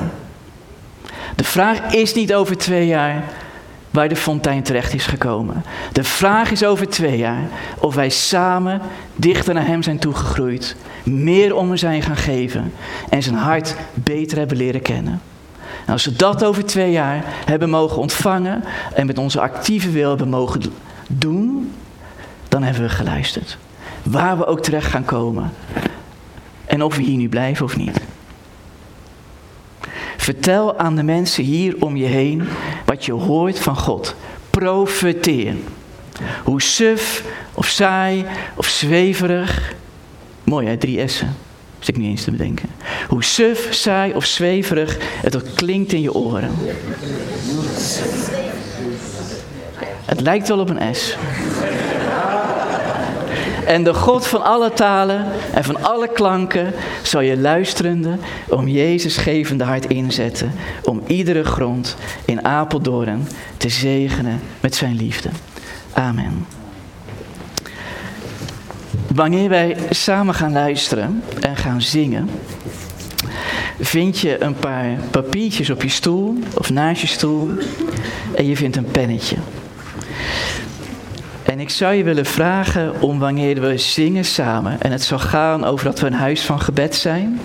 [1.35, 3.23] De vraag is niet over twee jaar
[3.91, 5.63] waar de fontein terecht is gekomen.
[5.91, 7.43] De vraag is over twee jaar
[7.79, 8.81] of wij samen
[9.15, 12.73] dichter naar Hem zijn toegegroeid, meer om hem zijn gaan geven
[13.09, 15.21] en zijn hart beter hebben leren kennen.
[15.85, 18.63] En als we dat over twee jaar hebben mogen ontvangen
[18.93, 20.61] en met onze actieve wil hebben mogen
[21.07, 21.71] doen,
[22.47, 23.57] dan hebben we geluisterd.
[24.03, 25.51] Waar we ook terecht gaan komen.
[26.65, 27.99] En of we hier nu blijven of niet.
[30.29, 32.47] Vertel aan de mensen hier om je heen
[32.85, 34.15] wat je hoort van God.
[34.49, 35.53] Profeteer.
[36.43, 37.23] Hoe suf
[37.53, 38.25] of saai
[38.55, 39.73] of zweverig.
[40.43, 41.35] Mooi hè, drie S'en.
[41.79, 42.69] Zit ik niet eens te bedenken.
[43.07, 46.51] Hoe suf, saai of zweverig het ook klinkt in je oren.
[50.05, 51.17] Het lijkt wel op een S.
[53.69, 58.17] En de God van alle talen en van alle klanken zal je luisterende
[58.47, 60.51] om Jezus gevende hart inzetten.
[60.83, 61.95] Om iedere grond
[62.25, 65.29] in Apeldoorn te zegenen met zijn liefde.
[65.93, 66.45] Amen.
[69.15, 72.29] Wanneer wij samen gaan luisteren en gaan zingen,
[73.79, 77.49] vind je een paar papiertjes op je stoel of naast je stoel
[78.35, 79.35] en je vindt een pennetje.
[81.59, 85.65] En ik zou je willen vragen om wanneer we zingen samen, en het zal gaan
[85.65, 87.39] over dat we een huis van gebed zijn,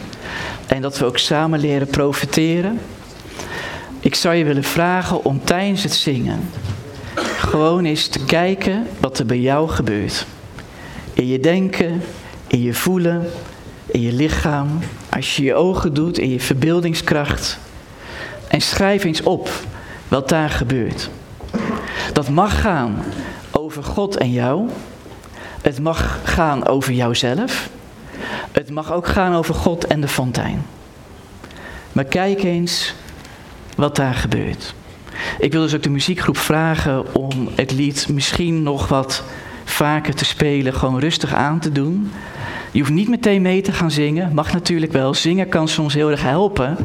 [0.67, 2.81] en dat we ook samen leren profiteren.
[4.01, 6.41] Ik zou je willen vragen om tijdens het zingen
[7.39, 10.27] gewoon eens te kijken wat er bij jou gebeurt.
[11.13, 12.03] In je denken,
[12.47, 13.27] in je voelen,
[13.87, 14.79] in je lichaam,
[15.11, 17.59] als je je ogen doet, in je verbeeldingskracht.
[18.49, 19.51] En schrijf eens op
[20.09, 21.11] wat daar gebeurt.
[22.13, 23.03] Dat mag gaan
[23.79, 24.69] over God en jou.
[25.63, 27.69] Het mag gaan over jouzelf.
[28.53, 30.63] Het mag ook gaan over God en de fontein.
[31.93, 32.95] Maar kijk eens
[33.77, 34.75] wat daar gebeurt.
[35.39, 39.23] Ik wil dus ook de muziekgroep vragen om het lied misschien nog wat
[39.65, 42.11] vaker te spelen, gewoon rustig aan te doen.
[42.71, 45.15] Je hoeft niet meteen mee te gaan zingen, mag natuurlijk wel.
[45.15, 46.77] Zingen kan soms heel erg helpen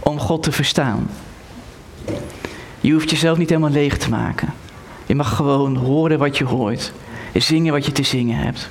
[0.00, 1.08] om God te verstaan.
[2.80, 4.65] Je hoeft jezelf niet helemaal leeg te maken.
[5.06, 6.92] Je mag gewoon horen wat je hoort.
[7.32, 8.70] En zingen wat je te zingen hebt.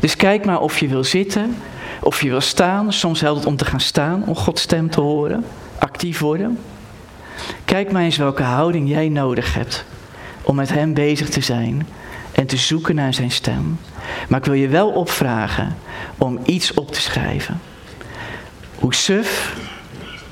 [0.00, 1.56] Dus kijk maar of je wil zitten,
[2.00, 2.92] of je wil staan.
[2.92, 5.44] Soms helpt het om te gaan staan, om Gods stem te horen.
[5.78, 6.58] Actief worden.
[7.64, 9.84] Kijk maar eens welke houding jij nodig hebt
[10.42, 11.86] om met Hem bezig te zijn
[12.32, 13.78] en te zoeken naar Zijn stem.
[14.28, 15.76] Maar ik wil je wel opvragen
[16.18, 17.60] om iets op te schrijven.
[18.78, 19.56] Hoe suf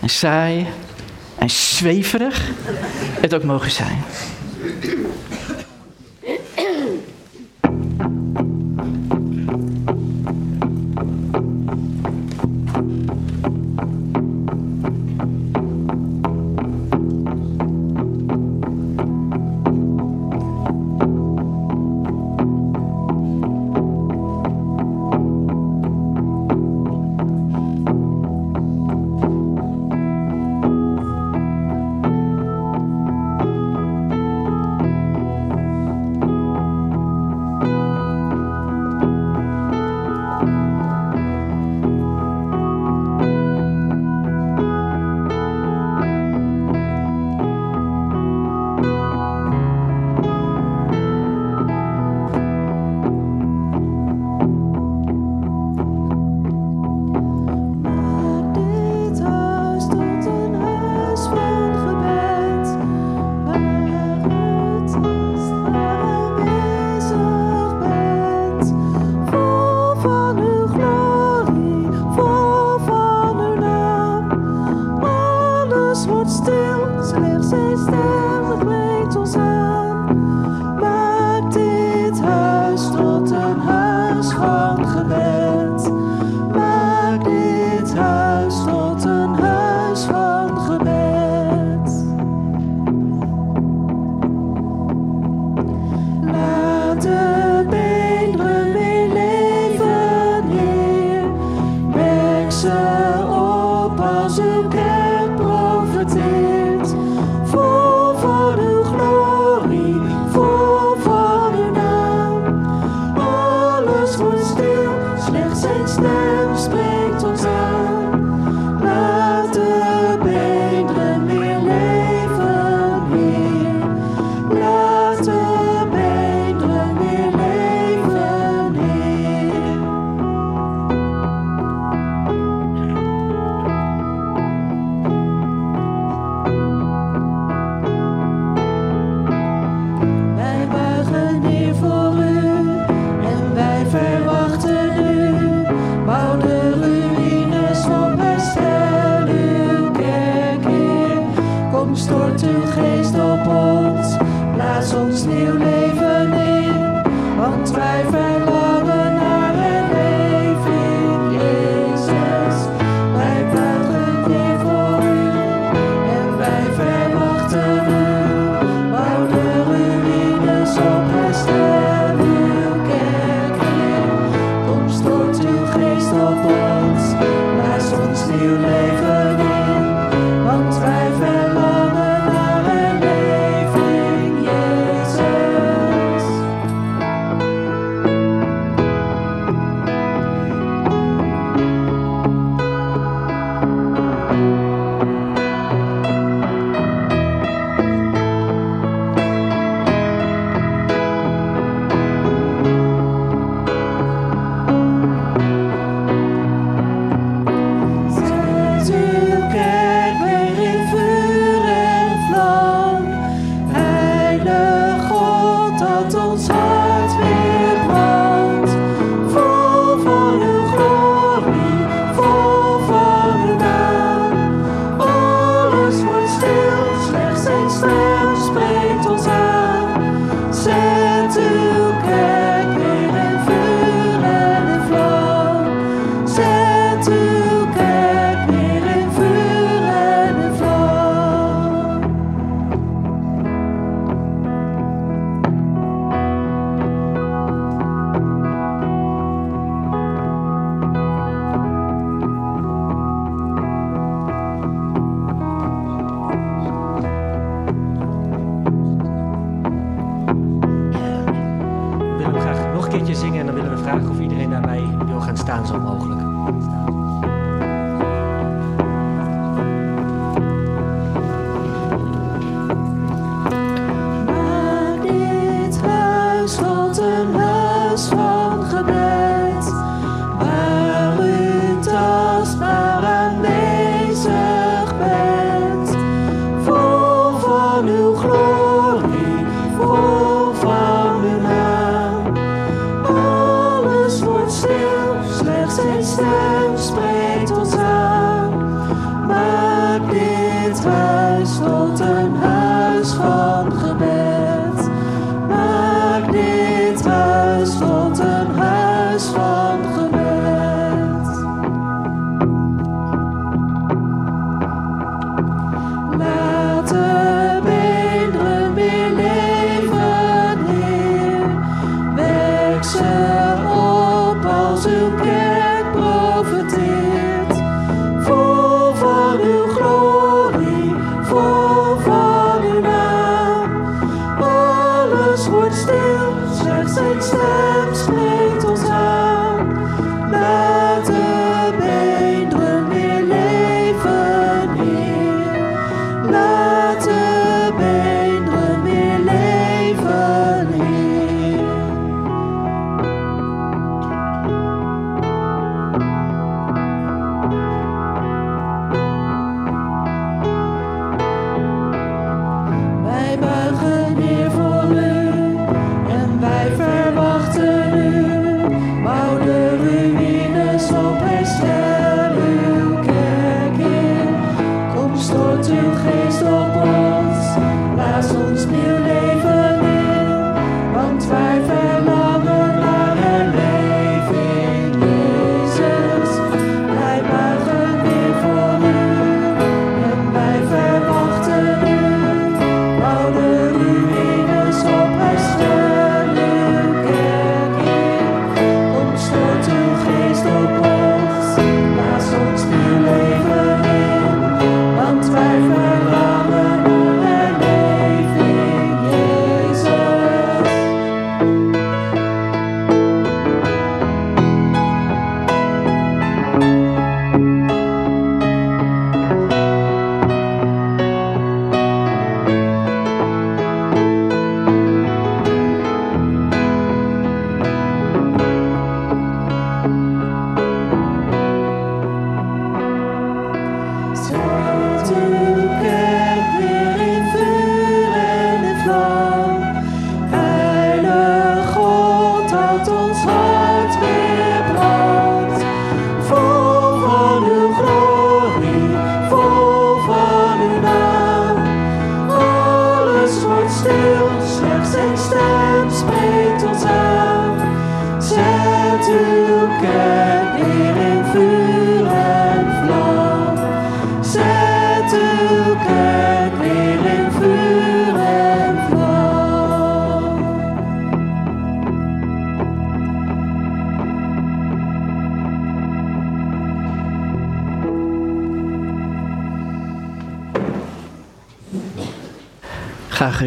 [0.01, 0.67] en saai
[1.39, 2.51] en zweverig
[3.21, 4.05] het ook mogen zijn.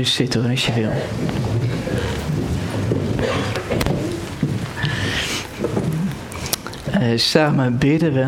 [0.06, 0.91] Zitten als je wil.
[7.18, 8.27] Samen bidden we.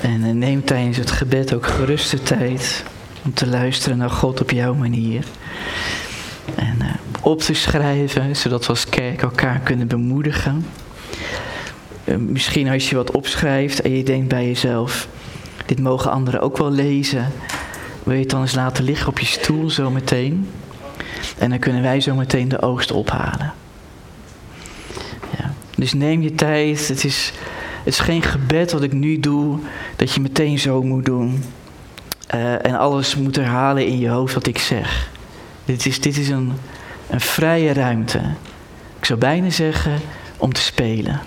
[0.00, 2.84] En uh, neem tijdens het gebed ook gerust de tijd
[3.24, 5.24] om te luisteren naar God op jouw manier.
[6.54, 6.88] En uh,
[7.20, 10.66] op te schrijven, zodat we als kerk elkaar kunnen bemoedigen.
[12.18, 15.08] misschien als je wat opschrijft en je denkt bij jezelf,
[15.66, 17.32] dit mogen anderen ook wel lezen.
[18.06, 20.50] Wil je het dan eens laten liggen op je stoel zo meteen?
[21.38, 23.52] En dan kunnen wij zo meteen de oogst ophalen.
[25.38, 25.52] Ja.
[25.76, 26.88] Dus neem je tijd.
[26.88, 27.32] Het is,
[27.78, 29.58] het is geen gebed wat ik nu doe,
[29.96, 31.44] dat je meteen zo moet doen.
[32.34, 35.10] Uh, en alles moet herhalen in je hoofd wat ik zeg.
[35.64, 36.52] Dit is, dit is een,
[37.10, 38.20] een vrije ruimte.
[38.98, 40.00] Ik zou bijna zeggen
[40.36, 41.20] om te spelen.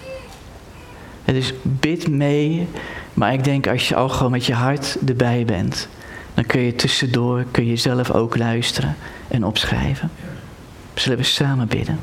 [1.24, 2.68] Het is bid mee,
[3.14, 5.88] maar ik denk als je al gewoon met je hart erbij bent,
[6.40, 8.96] dan kun je tussendoor, kun je zelf ook luisteren
[9.28, 10.12] en opschrijven.
[10.94, 12.00] Zullen we samen bidden?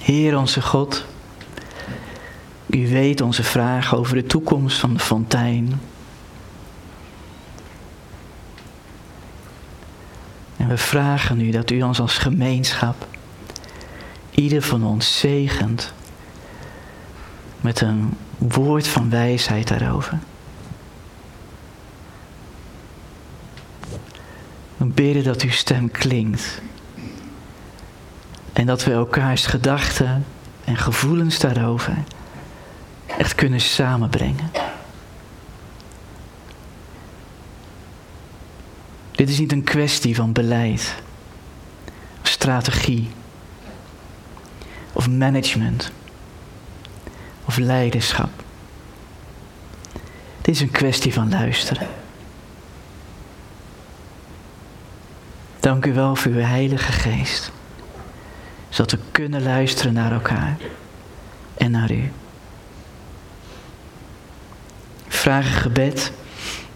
[0.00, 1.04] Heer onze God,
[2.66, 5.80] u weet onze vragen over de toekomst van de fontein.
[10.56, 13.06] En we vragen u dat u ons als gemeenschap,
[14.30, 15.92] ieder van ons zegent
[17.60, 20.18] met een woord van wijsheid daarover.
[24.76, 26.60] We bidden dat uw stem klinkt.
[28.52, 30.24] En dat we elkaars gedachten
[30.64, 31.96] en gevoelens daarover
[33.06, 34.50] echt kunnen samenbrengen.
[39.10, 40.94] Dit is niet een kwestie van beleid,
[42.22, 43.10] strategie,
[44.92, 45.90] of management,
[47.44, 48.30] of leiderschap.
[50.40, 51.88] Dit is een kwestie van luisteren.
[55.60, 57.50] Dank u wel voor uw Heilige Geest,
[58.68, 60.56] zodat we kunnen luisteren naar elkaar
[61.54, 62.10] en naar u.
[65.24, 66.12] vraag gebed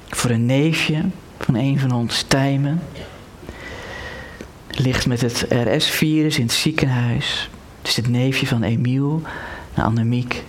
[0.09, 1.05] voor een neefje
[1.39, 2.82] van een van ons, Tijmen.
[4.70, 7.51] Ligt met het RS-virus in het ziekenhuis.
[7.78, 9.23] Het is het neefje van Emiel
[9.74, 10.45] Annemiek.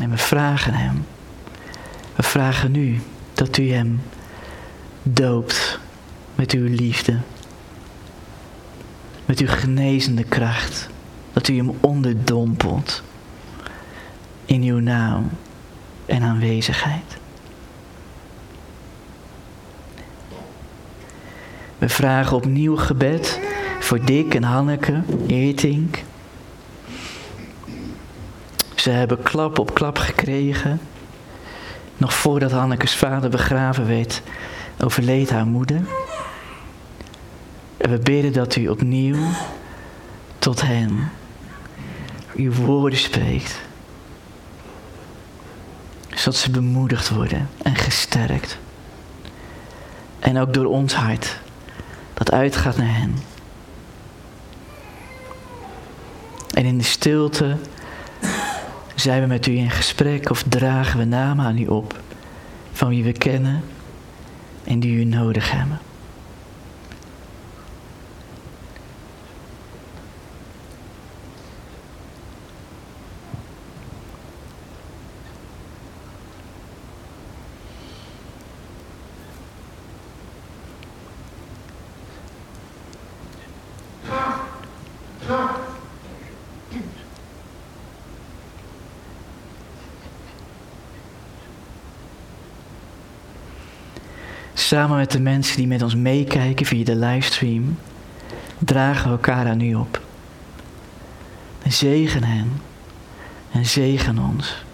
[0.00, 1.04] En we vragen hem.
[2.16, 3.00] We vragen nu
[3.34, 4.00] dat u hem
[5.02, 5.78] doopt
[6.34, 7.18] met uw liefde.
[9.24, 10.88] Met uw genezende kracht.
[11.32, 13.02] Dat u hem onderdompelt
[14.44, 15.30] in uw naam
[16.06, 17.20] en aanwezigheid.
[21.78, 23.40] We vragen opnieuw gebed
[23.80, 26.02] voor Dick en Hanneke Eertink.
[28.82, 30.80] Ze hebben klap op klap gekregen.
[31.96, 34.22] Nog voordat Hanneke's vader begraven werd,
[34.80, 35.80] overleed haar moeder.
[37.76, 39.16] En we bidden dat u opnieuw
[40.38, 41.10] tot hen
[42.34, 43.60] uw woorden spreekt
[46.14, 48.58] zodat ze bemoedigd worden en gesterkt.
[50.18, 51.36] En ook door ons hart,
[52.14, 53.16] dat uitgaat naar hen.
[56.54, 57.56] En in de stilte
[59.02, 62.00] zijn we met u in gesprek of dragen we namen aan u op
[62.72, 63.64] van wie we kennen
[64.64, 65.78] en die u nodig hebben.
[94.72, 97.78] Samen met de mensen die met ons meekijken via de livestream,
[98.58, 100.00] dragen elkaar aan u op.
[101.62, 102.60] En zegen hen
[103.52, 104.64] en zegen ons.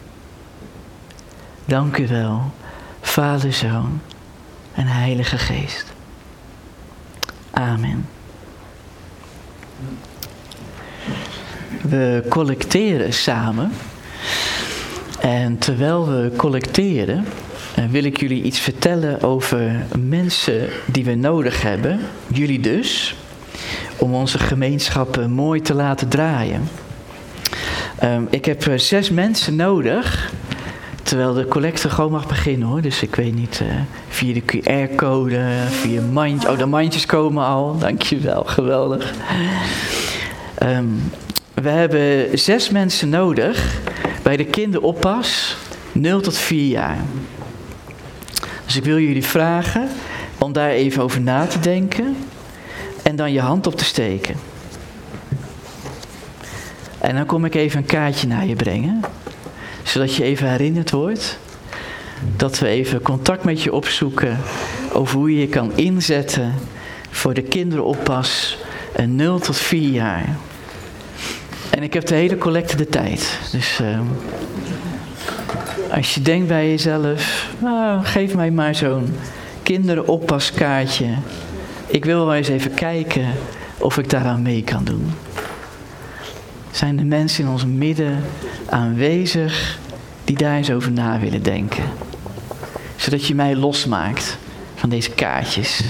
[1.65, 2.53] Dank u wel,
[3.01, 4.01] Vader, Zoon
[4.75, 5.93] en Heilige Geest.
[7.51, 8.09] Amen.
[11.83, 13.73] We collecteren samen.
[15.21, 17.25] En terwijl we collecteren,
[17.91, 22.01] wil ik jullie iets vertellen over mensen die we nodig hebben,
[22.33, 23.15] jullie dus,
[23.97, 26.69] om onze gemeenschappen mooi te laten draaien.
[28.05, 30.33] Um, ik heb eh, zes mensen nodig,
[31.03, 32.81] terwijl de collecte gewoon mag beginnen hoor.
[32.81, 33.69] Dus ik weet niet, uh,
[34.09, 35.41] via de QR-code,
[35.71, 36.51] via mandje.
[36.51, 39.13] Oh, de mandjes komen al, dankjewel, geweldig.
[40.63, 41.11] Um,
[41.55, 43.81] we hebben zes mensen nodig
[44.23, 45.57] bij de kinderoppas
[45.93, 46.99] 0 tot 4 jaar.
[48.69, 49.89] Dus ik wil jullie vragen
[50.39, 52.17] om daar even over na te denken
[53.03, 54.37] en dan je hand op te steken.
[56.99, 59.01] En dan kom ik even een kaartje naar je brengen,
[59.83, 61.39] zodat je even herinnerd wordt
[62.37, 64.39] dat we even contact met je opzoeken
[64.93, 66.55] over hoe je je kan inzetten
[67.11, 68.59] voor de kinderoppas
[69.07, 70.37] 0 tot 4 jaar.
[71.71, 73.39] En ik heb de hele collecte de tijd.
[73.53, 74.01] Dus uh,
[75.91, 79.15] als je denkt bij jezelf, nou, geef mij maar zo'n
[79.63, 81.07] kinderoppaskaartje.
[81.87, 83.27] Ik wil wel eens even kijken
[83.79, 85.13] of ik daaraan mee kan doen.
[86.71, 88.25] Zijn de mensen in ons midden
[88.69, 89.79] aanwezig
[90.25, 91.85] die daar eens over na willen denken?
[92.97, 94.39] Zodat je mij losmaakt
[94.75, 95.83] van deze kaartjes.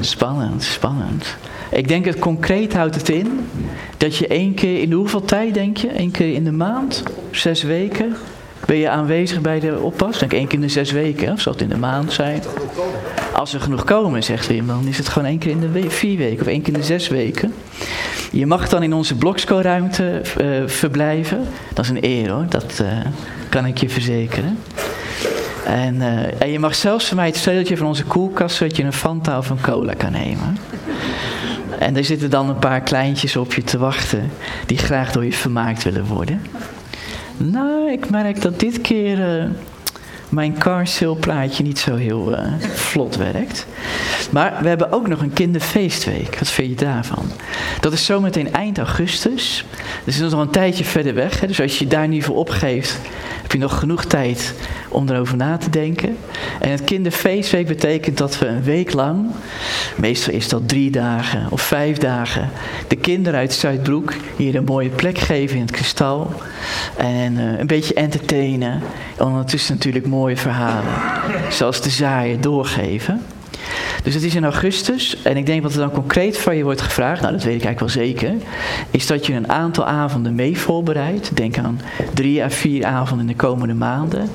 [0.00, 1.36] Spannend, spannend.
[1.70, 3.48] Ik denk het concreet houdt het in
[3.96, 5.98] dat je één keer in de hoeveel tijd denk je?
[6.00, 7.02] Eén keer in de maand?
[7.30, 8.16] Zes weken?
[8.66, 10.18] Ben je aanwezig bij de oppas?
[10.18, 12.42] Denk één keer in de zes weken, of zal het in de maand zijn?
[13.34, 16.18] Als er genoeg komen, zegt Wim, dan is het gewoon één keer in de vier
[16.18, 17.54] weken of één keer in de zes weken.
[18.32, 21.46] Je mag dan in onze Bloksco-ruimte uh, verblijven.
[21.74, 22.88] Dat is een eer hoor, dat uh,
[23.48, 24.58] kan ik je verzekeren.
[25.64, 28.82] En, uh, en, je mag zelfs van mij het sleuteltje van onze koelkast, zodat je
[28.82, 30.58] een Fanta of een cola kan nemen.
[31.78, 34.30] En er zitten dan een paar kleintjes op je te wachten,
[34.66, 36.42] die graag door je vermaakt willen worden.
[37.36, 39.44] Nou, ik merk dat dit keer uh,
[40.28, 43.66] mijn car sale plaatje niet zo heel uh, vlot werkt.
[44.30, 46.38] Maar we hebben ook nog een kinderfeestweek.
[46.38, 47.30] Wat vind je daarvan?
[47.80, 49.64] Dat is zometeen eind augustus.
[50.04, 51.40] Dus dat is nog een tijdje verder weg.
[51.40, 51.46] Hè?
[51.46, 52.98] Dus als je daar niet voor opgeeft,
[53.42, 54.54] heb je nog genoeg tijd
[54.96, 56.16] om erover na te denken.
[56.60, 59.26] En het kinderfeestweek betekent dat we een week lang,
[59.96, 62.50] meestal is dat drie dagen of vijf dagen,
[62.88, 66.32] de kinderen uit Zuidbroek hier een mooie plek geven in het kristal.
[66.96, 68.82] En uh, een beetje entertainen.
[69.16, 70.92] En ondertussen natuurlijk mooie verhalen,
[71.50, 73.22] zoals de zaaien, doorgeven.
[74.02, 75.22] Dus het is in augustus.
[75.22, 77.64] En ik denk wat er dan concreet van je wordt gevraagd, nou dat weet ik
[77.64, 78.32] eigenlijk wel zeker,
[78.90, 81.36] is dat je een aantal avonden mee voorbereidt.
[81.36, 81.80] Denk aan
[82.14, 84.30] drie à vier avonden in de komende maanden.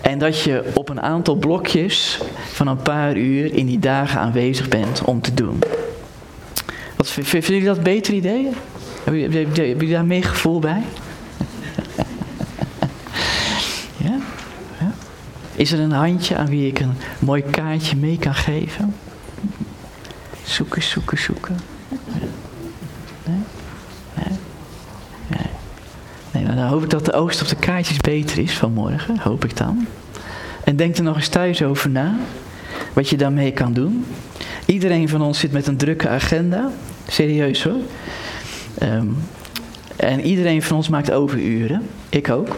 [0.00, 2.20] En dat je op een aantal blokjes
[2.52, 5.58] van een paar uur in die dagen aanwezig bent om te doen.
[6.96, 8.48] Wat, vinden jullie dat beter idee?
[9.04, 10.82] Hebben jullie daar meer gevoel bij?
[13.96, 14.16] ja?
[14.78, 14.92] ja?
[15.60, 18.94] Is er een handje aan wie ik een mooi kaartje mee kan geven?
[20.44, 21.56] Zoeken, zoeken, zoeken.
[23.24, 23.38] Nee?
[24.14, 24.38] Nee?
[26.32, 26.42] Nee.
[26.44, 29.18] nou, dan hoop ik dat de oogst op de kaartjes beter is vanmorgen.
[29.18, 29.86] Hoop ik dan.
[30.64, 32.16] En denk er nog eens thuis over na.
[32.92, 34.04] Wat je daarmee kan doen.
[34.66, 36.70] Iedereen van ons zit met een drukke agenda.
[37.08, 37.80] Serieus hoor.
[38.82, 39.16] Um,
[39.96, 41.86] en iedereen van ons maakt overuren.
[42.08, 42.56] Ik ook.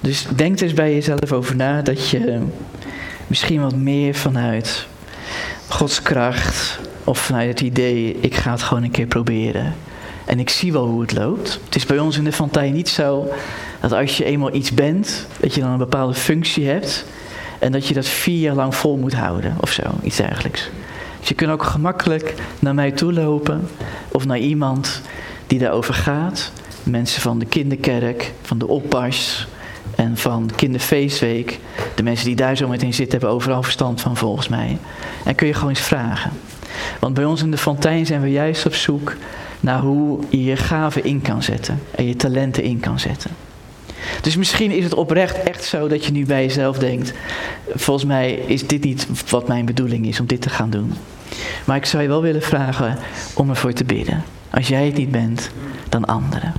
[0.00, 2.42] Dus denk eens bij jezelf over na dat je
[3.26, 4.86] misschien wat meer vanuit
[5.68, 9.74] Gods kracht of vanuit het idee, ik ga het gewoon een keer proberen.
[10.24, 11.60] En ik zie wel hoe het loopt.
[11.64, 13.28] Het is bij ons in de Fantijn niet zo
[13.80, 17.04] dat als je eenmaal iets bent, dat je dan een bepaalde functie hebt.
[17.58, 20.70] En dat je dat vier jaar lang vol moet houden of zo, iets dergelijks.
[21.18, 23.68] Dus je kunt ook gemakkelijk naar mij toe lopen
[24.08, 25.00] of naar iemand
[25.46, 26.52] die daarover gaat.
[26.90, 29.46] Mensen van de kinderkerk, van de oppas
[29.96, 31.58] en van kinderfeestweek.
[31.94, 34.78] De mensen die daar zo meteen zitten hebben overal verstand van volgens mij.
[35.24, 36.30] En kun je gewoon eens vragen.
[37.00, 39.16] Want bij ons in de Fontijn zijn we juist op zoek
[39.60, 43.30] naar hoe je je gaven in kan zetten en je talenten in kan zetten.
[44.22, 47.12] Dus misschien is het oprecht echt zo dat je nu bij jezelf denkt:
[47.74, 50.92] volgens mij is dit niet wat mijn bedoeling is om dit te gaan doen.
[51.64, 52.98] Maar ik zou je wel willen vragen
[53.34, 54.24] om ervoor te bidden.
[54.50, 55.50] Als jij het niet bent,
[55.88, 56.52] dan anderen.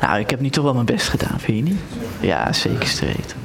[0.00, 1.80] Nou, ik heb nu toch wel mijn best gedaan, vind je niet?
[2.20, 3.36] Ja, zeker weten.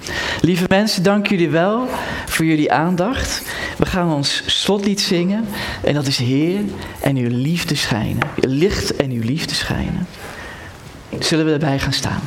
[0.41, 1.87] Lieve mensen, dank jullie wel
[2.25, 3.41] voor jullie aandacht.
[3.77, 5.45] We gaan ons slotlied zingen.
[5.83, 6.61] En dat is Heer
[6.99, 8.27] en uw liefde schijnen.
[8.35, 10.07] Licht en uw liefde schijnen.
[11.19, 12.21] Zullen we erbij gaan staan?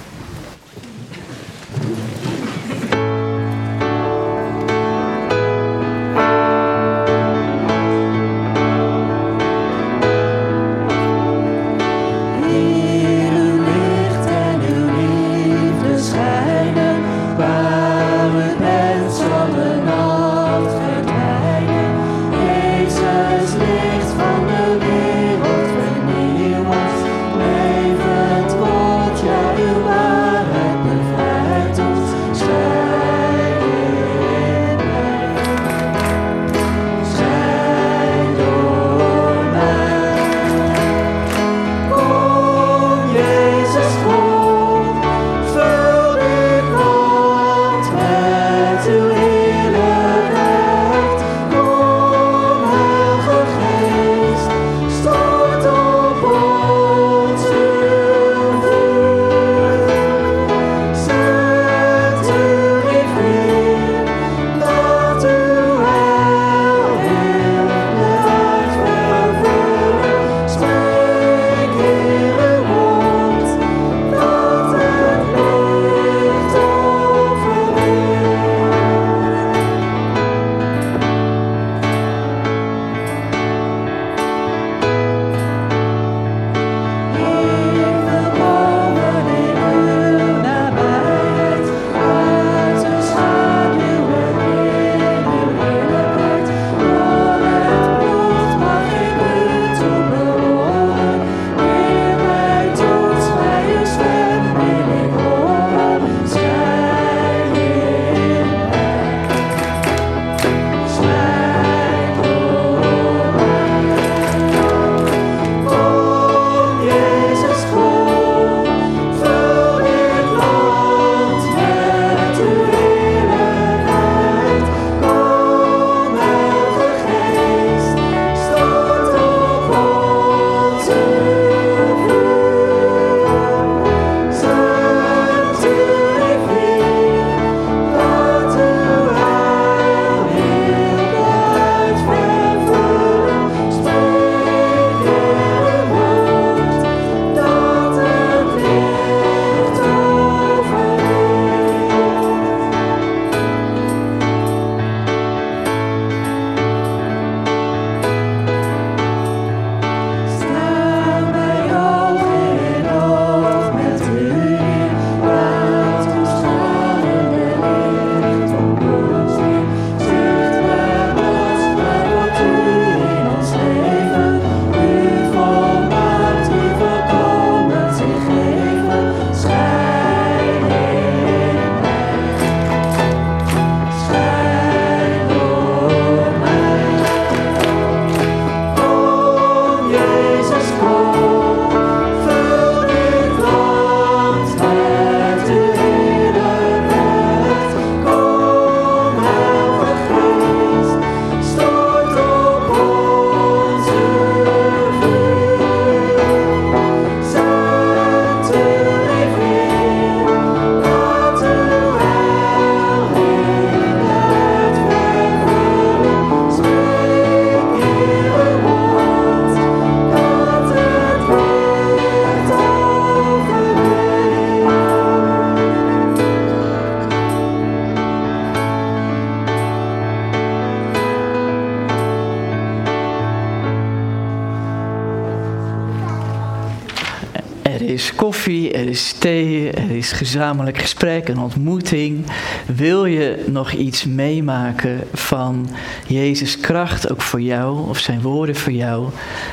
[240.35, 242.27] Gezamenlijk gesprek, een ontmoeting.
[242.67, 245.69] Wil je nog iets meemaken van
[246.07, 249.09] Jezus' kracht ook voor jou of zijn woorden voor jou?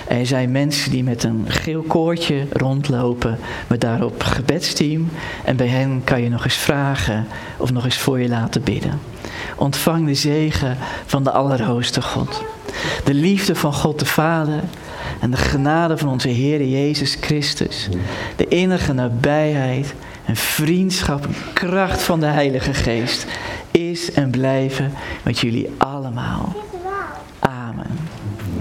[0.07, 3.37] Er zijn mensen die met een geel koordje rondlopen
[3.67, 5.09] met daarop gebedsteam.
[5.45, 7.27] En bij hen kan je nog eens vragen
[7.57, 8.99] of nog eens voor je laten bidden.
[9.55, 12.43] Ontvang de zegen van de Allerhoogste God.
[13.03, 14.59] De liefde van God de Vader
[15.19, 17.89] en de genade van onze Heer Jezus Christus.
[18.35, 19.93] De innige nabijheid
[20.25, 23.25] en vriendschap en kracht van de Heilige Geest
[23.71, 24.93] is en blijven
[25.23, 25.69] met jullie.